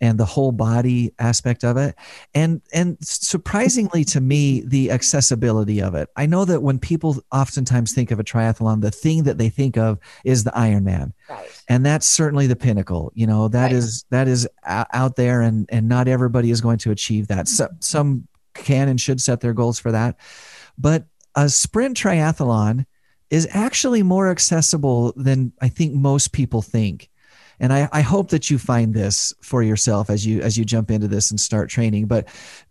and 0.00 0.18
the 0.18 0.24
whole 0.24 0.50
body 0.52 1.12
aspect 1.18 1.64
of 1.64 1.76
it. 1.76 1.94
And 2.34 2.62
and 2.72 2.96
surprisingly 3.00 4.04
to 4.04 4.20
me, 4.20 4.62
the 4.66 4.90
accessibility 4.90 5.80
of 5.82 5.94
it. 5.94 6.08
I 6.16 6.26
know 6.26 6.44
that 6.46 6.62
when 6.62 6.78
people 6.78 7.22
oftentimes 7.32 7.92
think 7.92 8.10
of 8.10 8.18
a 8.18 8.24
triathlon, 8.24 8.80
the 8.80 8.90
thing 8.90 9.24
that 9.24 9.38
they 9.38 9.48
think 9.50 9.76
of 9.76 9.98
is 10.24 10.44
the 10.44 10.50
Ironman 10.52 11.12
Right. 11.28 11.62
and 11.68 11.84
that's 11.86 12.06
certainly 12.08 12.46
the 12.48 12.56
pinnacle 12.56 13.12
you 13.14 13.26
know 13.26 13.46
that 13.48 13.64
Right. 13.64 13.72
is 13.72 14.04
that 14.10 14.26
is 14.26 14.48
out 14.64 15.16
there 15.16 15.40
and 15.42 15.66
and 15.70 15.88
not 15.88 16.08
everybody 16.08 16.50
is 16.50 16.60
going 16.60 16.78
to 16.78 16.90
achieve 16.90 17.28
that 17.28 17.46
so, 17.46 17.68
some 17.78 18.26
can 18.54 18.88
and 18.88 19.00
should 19.00 19.20
set 19.20 19.40
their 19.40 19.52
goals 19.52 19.78
for 19.78 19.92
that 19.92 20.16
but 20.76 21.04
a 21.36 21.48
sprint 21.48 21.96
triathlon 21.96 22.84
is 23.30 23.46
actually 23.52 24.02
more 24.02 24.28
accessible 24.30 25.12
than 25.14 25.52
i 25.60 25.68
think 25.68 25.94
most 25.94 26.32
people 26.32 26.62
think 26.62 27.08
and 27.60 27.72
I, 27.72 27.88
I 27.92 28.00
hope 28.00 28.30
that 28.30 28.50
you 28.50 28.58
find 28.58 28.94
this 28.94 29.32
for 29.42 29.62
yourself 29.62 30.10
as 30.10 30.26
you 30.26 30.40
as 30.40 30.56
you 30.58 30.64
jump 30.64 30.90
into 30.90 31.06
this 31.08 31.30
and 31.30 31.38
start 31.38 31.68
training. 31.70 32.06
But 32.06 32.26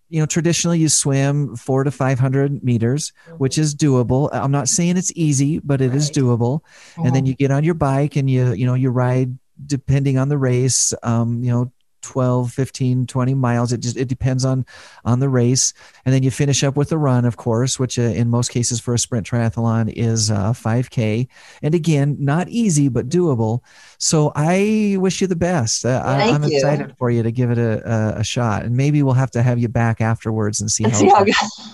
you 0.10 0.20
know 0.20 0.26
traditionally 0.26 0.80
you 0.80 0.90
swim 0.90 1.56
four 1.56 1.84
to 1.84 1.92
500 1.92 2.64
meters 2.64 3.14
which 3.38 3.58
is 3.60 3.76
doable. 3.76 4.30
I'm 4.34 4.52
not 4.52 4.68
saying 4.68 4.98
it's 4.98 5.12
easy 5.16 5.60
but 5.60 5.82
it 5.82 5.94
is 5.94 6.10
Right. 6.10 6.24
doable. 6.26 6.62
And 6.98 7.14
then 7.16 7.24
Mhm. 7.24 7.28
you 7.28 7.36
get 7.36 7.52
on 7.52 7.64
your 7.64 7.76
bike 7.76 8.16
and 8.16 8.28
you 8.30 8.54
you 8.54 8.66
know 8.66 8.74
you 8.74 8.90
ride 8.90 9.38
depending 9.66 10.18
on 10.18 10.30
the 10.30 10.38
race. 10.38 10.94
Um 11.04 11.44
you 11.44 11.52
know 11.52 11.72
12 12.02 12.52
15 12.52 13.08
20 13.08 13.34
miles 13.34 13.74
it 13.74 13.80
just 13.80 13.98
it 13.98 14.08
depends 14.08 14.46
on 14.46 14.66
on 15.06 15.20
the 15.20 15.30
race 15.30 15.74
and 16.06 16.14
then 16.14 16.24
you 16.24 16.32
finish 16.32 16.64
up 16.64 16.76
with 16.76 16.92
a 16.92 16.98
run 16.98 17.26
of 17.26 17.38
course 17.38 17.80
which 17.80 18.00
uh, 18.00 18.04
in 18.04 18.30
most 18.30 18.50
cases 18.50 18.80
for 18.80 18.94
a 18.94 19.00
sprint 19.00 19.28
triathlon 19.28 19.92
is 19.96 20.32
uh, 20.32 20.54
5k 20.54 21.28
and 21.62 21.76
again 21.76 22.16
not 22.20 22.48
easy 22.50 22.90
but 22.90 23.10
doable 23.10 23.62
so 23.98 24.32
i 24.36 24.96
wish 25.00 25.22
you 25.22 25.28
the 25.28 25.36
best 25.36 25.86
uh, 25.86 26.02
I, 26.06 26.30
i'm 26.30 26.44
you. 26.44 26.56
excited 26.56 26.96
for 26.98 27.10
you 27.10 27.24
to 27.24 27.32
give 27.32 27.52
it 27.52 27.58
a, 27.58 27.82
a, 27.90 28.20
a 28.20 28.24
shot 28.24 28.64
and 28.64 28.76
maybe 28.76 29.04
we'll 29.04 29.14
have 29.14 29.32
to 29.32 29.44
have 29.44 29.60
you 29.60 29.68
back 29.68 30.02
afterwards 30.02 30.62
and 30.62 30.72
see 30.72 30.84
how, 30.84 30.90
see 30.98 31.10
how. 31.10 31.26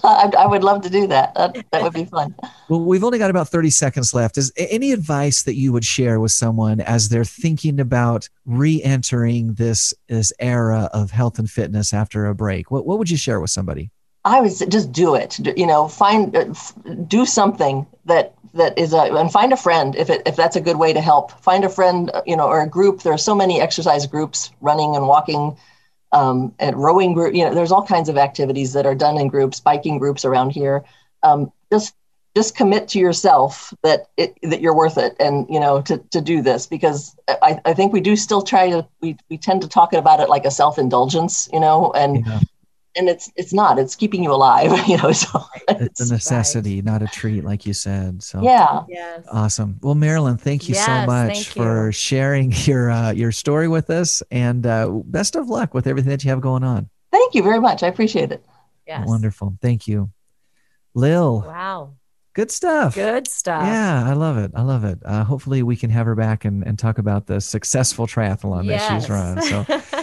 I, 0.03 0.31
I 0.39 0.47
would 0.47 0.63
love 0.63 0.81
to 0.81 0.89
do 0.89 1.07
that. 1.07 1.33
That, 1.35 1.65
that 1.71 1.83
would 1.83 1.93
be 1.93 2.05
fun. 2.05 2.35
Well, 2.69 2.81
we've 2.81 3.03
only 3.03 3.19
got 3.19 3.29
about 3.29 3.49
30 3.49 3.69
seconds 3.69 4.13
left. 4.13 4.38
Is 4.38 4.51
any 4.57 4.91
advice 4.91 5.43
that 5.43 5.55
you 5.55 5.71
would 5.73 5.85
share 5.85 6.19
with 6.19 6.31
someone 6.31 6.81
as 6.81 7.09
they're 7.09 7.25
thinking 7.25 7.79
about 7.79 8.29
re-entering 8.45 9.53
this 9.53 9.93
this 10.15 10.34
era 10.39 10.89
of 10.93 11.12
health 11.12 11.38
and 11.38 11.49
fitness 11.49 11.93
after 11.93 12.25
a 12.25 12.36
break? 12.36 12.71
What 12.71 12.86
what 12.86 12.97
would 12.97 13.10
you 13.10 13.17
share 13.17 13.39
with 13.39 13.51
somebody? 13.51 13.91
I 14.23 14.41
would 14.41 14.51
say 14.51 14.65
just 14.65 14.91
do 14.91 15.13
it. 15.15 15.39
You 15.58 15.67
know, 15.67 15.88
find 15.88 16.36
uh, 16.36 16.45
do 17.08 17.25
something 17.25 17.86
that 18.06 18.34
that 18.56 18.78
is 18.78 18.93
a 18.93 19.01
and 19.01 19.32
find 19.32 19.54
a 19.54 19.58
friend 19.58 19.95
if 19.95 20.10
it 20.10 20.23
if 20.25 20.36
that's 20.36 20.56
a 20.56 20.62
good 20.62 20.78
way 20.78 20.93
to 20.93 21.01
help. 21.01 21.32
Find 21.43 21.63
a 21.63 21.69
friend, 21.69 22.10
uh, 22.13 22.23
you 22.25 22.36
know, 22.36 22.47
or 22.47 22.62
a 22.62 22.67
group. 22.67 23.04
There 23.04 23.13
are 23.13 23.17
so 23.17 23.36
many 23.36 23.62
exercise 23.62 24.08
groups, 24.08 24.51
running 24.62 24.95
and 24.95 25.08
walking, 25.08 25.56
um, 26.12 26.54
and 26.60 26.75
rowing 26.75 27.13
group. 27.13 27.36
You 27.36 27.45
know, 27.45 27.54
there's 27.54 27.71
all 27.71 27.86
kinds 27.86 28.10
of 28.10 28.17
activities 28.17 28.73
that 28.73 28.86
are 28.86 28.95
done 28.95 29.17
in 29.19 29.28
groups, 29.28 29.60
biking 29.60 29.99
groups 29.99 30.25
around 30.25 30.51
here. 30.51 30.84
Um, 31.21 31.51
just 31.71 31.93
just 32.36 32.56
commit 32.56 32.88
to 32.89 33.00
yourself 33.00 33.74
that 33.84 34.08
it, 34.17 34.38
that 34.43 34.60
you're 34.62 34.76
worth 34.76 34.98
it, 34.98 35.15
and 35.19 35.45
you 35.50 35.60
know 35.60 35.82
to 35.84 35.98
to 36.12 36.21
do 36.21 36.41
this 36.41 36.67
because 36.67 37.15
I, 37.28 37.60
I 37.65 37.74
think 37.74 37.93
we 37.93 38.02
do 38.02 38.15
still 38.15 38.41
try 38.41 38.69
to 38.69 38.86
we 39.02 39.17
we 39.30 39.38
tend 39.38 39.62
to 39.62 39.67
talk 39.69 39.93
about 39.93 40.19
it 40.19 40.30
like 40.30 40.45
a 40.45 40.52
self 40.52 40.78
indulgence, 40.78 41.48
you 41.54 41.60
know, 41.60 41.91
and 41.93 42.26
Yeah, 42.26 42.39
and 42.98 43.10
it's 43.10 43.32
it's 43.36 43.54
not 43.54 43.80
it's 43.80 43.95
keeping 43.95 44.24
you 44.24 44.34
alive 44.34 44.71
you 44.88 44.98
know 44.98 45.12
so 45.12 45.43
it's 45.69 46.02
a 46.02 46.13
necessity, 46.13 46.82
not 46.82 47.02
a 47.02 47.08
treat, 47.08 47.43
like 47.43 47.65
you 47.65 47.74
said. 47.74 48.21
So 48.21 48.41
yeah 48.41 48.84
Yes. 48.88 49.26
awesome. 49.32 49.78
Well, 49.82 49.95
Marilyn, 49.95 50.38
thank 50.38 50.67
you 50.69 50.76
so 50.76 51.02
much 51.06 51.32
thank 51.32 51.45
for 51.48 51.88
you. 51.88 51.91
sharing 51.91 52.52
your 52.65 52.91
uh, 52.91 53.12
your 53.12 53.32
story 53.32 53.67
with 53.67 53.89
us, 53.89 54.21
and 54.30 54.65
uh, 54.65 54.89
best 55.06 55.36
of 55.36 55.48
luck 55.48 55.74
with 55.74 55.88
everything 55.88 56.10
that 56.12 56.24
you 56.24 56.30
have 56.32 56.41
going 56.41 56.63
on. 56.63 56.89
thank 57.12 57.34
you 57.34 57.43
very 57.43 57.60
much 57.60 57.82
i 57.84 57.88
appreciate 57.88 58.32
it 58.32 58.43
Yes. 58.88 59.08
Wonderful, 59.08 59.58
thank 59.62 59.88
you, 59.88 60.12
Lil. 60.93 61.43
Wow. 61.48 61.95
Good 62.36 62.52
stuff. 62.52 62.95
Good 62.95 63.30
stuff. 63.30 63.65
Yeah, 63.65 64.04
I 64.06 64.12
love 64.12 64.38
it. 64.38 64.52
I 64.54 64.62
love 64.62 64.84
it. 64.84 65.00
Uh, 65.06 65.24
hopefully, 65.24 65.63
we 65.63 65.78
can 65.78 65.89
have 65.89 66.06
her 66.06 66.15
back 66.15 66.43
and, 66.43 66.67
and 66.67 66.78
talk 66.78 66.98
about 66.98 67.28
the 67.28 67.39
successful 67.39 68.08
triathlon 68.08 68.67
that 68.67 68.93
she's 68.93 69.10
run. 69.10 69.41
So, 69.41 69.65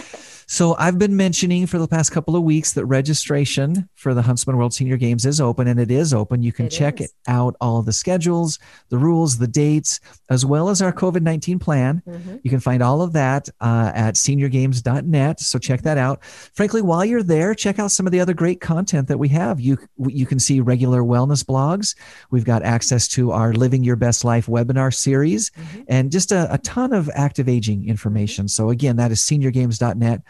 so 0.53 0.75
I've 0.77 0.99
been 0.99 1.15
mentioning 1.17 1.65
for 1.65 1.79
the 1.79 1.87
past 1.87 2.11
couple 2.11 2.35
of 2.35 2.43
weeks 2.43 2.73
that 2.73 2.85
registration 2.85 3.89
for 3.95 4.13
the 4.13 4.21
Huntsman 4.21 4.55
World 4.57 4.73
Senior 4.73 4.97
Games 4.97 5.25
is 5.25 5.41
open, 5.41 5.67
and 5.67 5.79
it 5.79 5.89
is 5.89 6.13
open. 6.13 6.43
You 6.43 6.51
can 6.51 6.67
It 6.67 6.69
check 6.69 7.01
is. 7.01 7.11
out, 7.27 7.55
all 7.59 7.81
the 7.81 7.93
schedules, 7.93 8.59
the 8.89 8.97
rules, 8.97 9.37
the 9.39 9.47
dates, 9.47 9.99
as 10.29 10.45
well 10.45 10.69
as 10.69 10.81
our 10.81 10.93
COVID 10.93 11.21
nineteen 11.23 11.57
plan. 11.57 12.01
Mhm. 12.07 12.39
You 12.43 12.49
can 12.51 12.59
find 12.59 12.83
all 12.83 13.01
of 13.01 13.13
that 13.13 13.49
uh, 13.61 13.91
at 13.95 14.15
seniorgames.net. 14.15 15.39
So 15.39 15.57
check 15.59 15.81
that 15.83 15.97
out. 15.97 16.23
Frankly, 16.53 16.81
while 16.81 17.03
you're 17.03 17.23
there, 17.23 17.55
check 17.55 17.79
out 17.79 17.91
some 17.91 18.05
of 18.05 18.11
the 18.11 18.19
other 18.19 18.33
great 18.33 18.61
content 18.61 19.07
that 19.07 19.17
we 19.17 19.29
have. 19.29 19.59
You 19.59 19.77
you 19.97 20.25
can 20.25 20.39
see 20.39 20.59
regular 20.59 21.01
wellness 21.01 21.43
blogs. 21.43 21.95
We've 22.29 22.45
got 22.45 22.61
access 22.63 23.07
to 23.09 23.31
our 23.31 23.53
Living 23.53 23.83
Your 23.83 23.95
Best 23.95 24.23
Life 24.23 24.45
webinar 24.47 24.93
series 24.93 25.49
Mhm. 25.51 25.85
and 25.87 26.11
just 26.11 26.31
a, 26.31 26.53
a 26.53 26.57
ton 26.59 26.93
of 26.93 27.09
active 27.15 27.49
aging 27.49 27.87
information. 27.87 28.47
So 28.47 28.69
again, 28.69 28.97
that 28.97 29.11
is 29.11 29.19
seniorgames.net. 29.19 30.21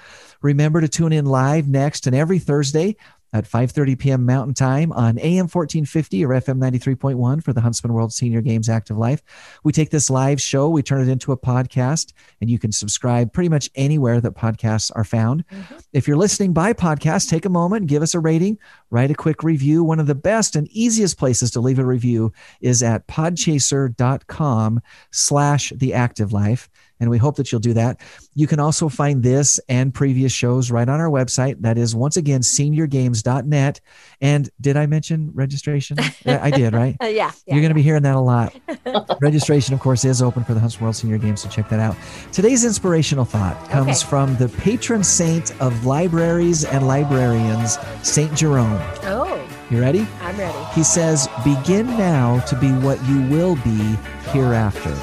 Remember 0.42 0.82
to 0.82 0.88
tune 0.88 1.14
in 1.14 1.26
live 1.26 1.68
next 1.68 2.08
and 2.08 2.16
every 2.16 2.40
Thursday 2.40 2.96
at 3.34 3.50
5:30 3.50 3.98
p.m. 3.98 4.26
Mountain 4.26 4.54
Time 4.54 4.92
on 4.94 5.18
AM 5.18 5.48
1450 5.48 6.24
or 6.24 6.30
FM 6.30 6.60
93.1 6.60 7.44
for 7.44 7.52
the 7.52 7.62
Huntsman 7.62 7.92
World 7.92 8.14
Senior 8.14 8.42
Games 8.42 8.70
Active 8.70 8.98
Life. 8.98 9.24
We 9.64 9.74
take 9.74 9.90
this 9.90 10.10
live 10.10 10.42
show, 10.42 10.70
we 10.70 10.84
turn 10.84 11.02
it 11.02 11.12
into 11.12 11.32
a 11.32 11.38
podcast, 11.38 12.14
and 12.40 12.50
you 12.50 12.60
can 12.60 12.72
subscribe 12.72 13.34
pretty 13.34 13.50
much 13.50 13.70
anywhere 13.76 14.22
that 14.22 14.36
podcasts 14.36 14.92
are 14.96 15.04
found. 15.04 15.46
Mm-hmm. 15.48 15.76
If 15.92 16.08
you're 16.08 16.18
listening 16.18 16.54
by 16.54 16.74
podcast, 16.74 17.30
take 17.30 17.46
a 17.46 17.50
moment, 17.50 17.88
give 17.88 18.04
us 18.04 18.14
a 18.14 18.20
rating, 18.20 18.60
write 18.94 19.10
a 19.12 19.16
quick 19.16 19.44
review. 19.44 19.84
One 19.84 20.00
of 20.00 20.06
the 20.06 20.14
best 20.16 20.56
and 20.56 20.68
easiest 20.70 21.18
places 21.18 21.50
to 21.52 21.60
leave 21.60 21.80
a 21.80 21.86
review 21.86 22.32
is 22.62 22.84
at 22.84 23.08
podchaser.com 23.08 24.82
slash 25.12 25.74
the 25.76 25.94
active 25.96 26.32
life. 26.32 26.70
And 27.00 27.10
we 27.10 27.18
hope 27.18 27.36
that 27.36 27.52
you'll 27.52 27.60
do 27.60 27.74
that. 27.74 28.00
You 28.34 28.48
can 28.48 28.60
also 28.62 28.88
find 28.88 29.24
this 29.24 29.60
and 29.68 29.94
previous 29.94 30.32
shows 30.32 30.72
right 30.72 30.88
on 30.88 31.02
our 31.02 31.10
website. 31.10 31.60
That 31.62 31.78
is 31.78 31.94
once 31.94 32.16
again 32.16 32.42
seniorgames.net. 32.42 33.82
And 34.22 34.50
did 34.62 34.78
I 34.78 34.86
mention 34.86 35.32
registration? 35.34 35.98
I 36.26 36.50
did, 36.52 36.74
right? 36.74 36.96
Yeah. 37.02 37.10
yeah 37.10 37.32
You're 37.48 37.62
going 37.62 37.72
to 37.72 37.76
be 37.76 37.82
hearing 37.82 38.04
that 38.04 38.16
a 38.16 38.20
lot. 38.20 38.56
Registration, 39.22 39.74
of 39.74 39.82
course, 39.82 40.06
is 40.06 40.22
open 40.22 40.44
for 40.46 40.54
the 40.54 40.60
Huntsman 40.60 40.84
World 40.84 40.96
Senior 40.96 41.18
Games, 41.18 41.42
so 41.42 41.50
check 41.50 41.68
that 41.70 41.80
out. 41.80 41.98
Today's 42.32 42.64
inspirational 42.64 43.26
thought 43.26 43.70
comes 43.70 44.02
Okay. 44.02 44.10
from 44.10 44.36
the 44.38 44.48
patron 44.50 45.04
saint 45.04 45.60
of 45.62 45.86
libraries 45.86 46.64
and 46.64 46.88
librarians, 46.88 47.78
Saint 48.04 48.34
Jerome. 48.36 48.82
Oh, 49.06 49.48
You 49.70 49.80
ready? 49.82 50.08
I'm 50.22 50.38
ready. 50.38 50.58
He 50.74 50.84
says, 50.84 51.28
Begin 51.44 51.88
now 51.88 52.40
to 52.42 52.56
be 52.60 52.72
what 52.72 53.04
you 53.06 53.22
will 53.24 53.56
be 53.58 53.98
hereafter. 54.32 54.94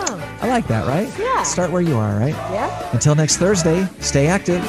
Oh, 0.00 0.38
I 0.40 0.48
like 0.48 0.66
that, 0.68 0.86
right? 0.86 1.08
Yeah. 1.18 1.42
Start 1.42 1.70
where 1.70 1.82
you 1.82 1.96
are, 1.96 2.16
right? 2.18 2.34
yeah. 2.52 2.90
Until 2.92 3.14
next 3.14 3.36
Thursday, 3.36 3.86
stay 4.00 4.26
active. 4.26 4.62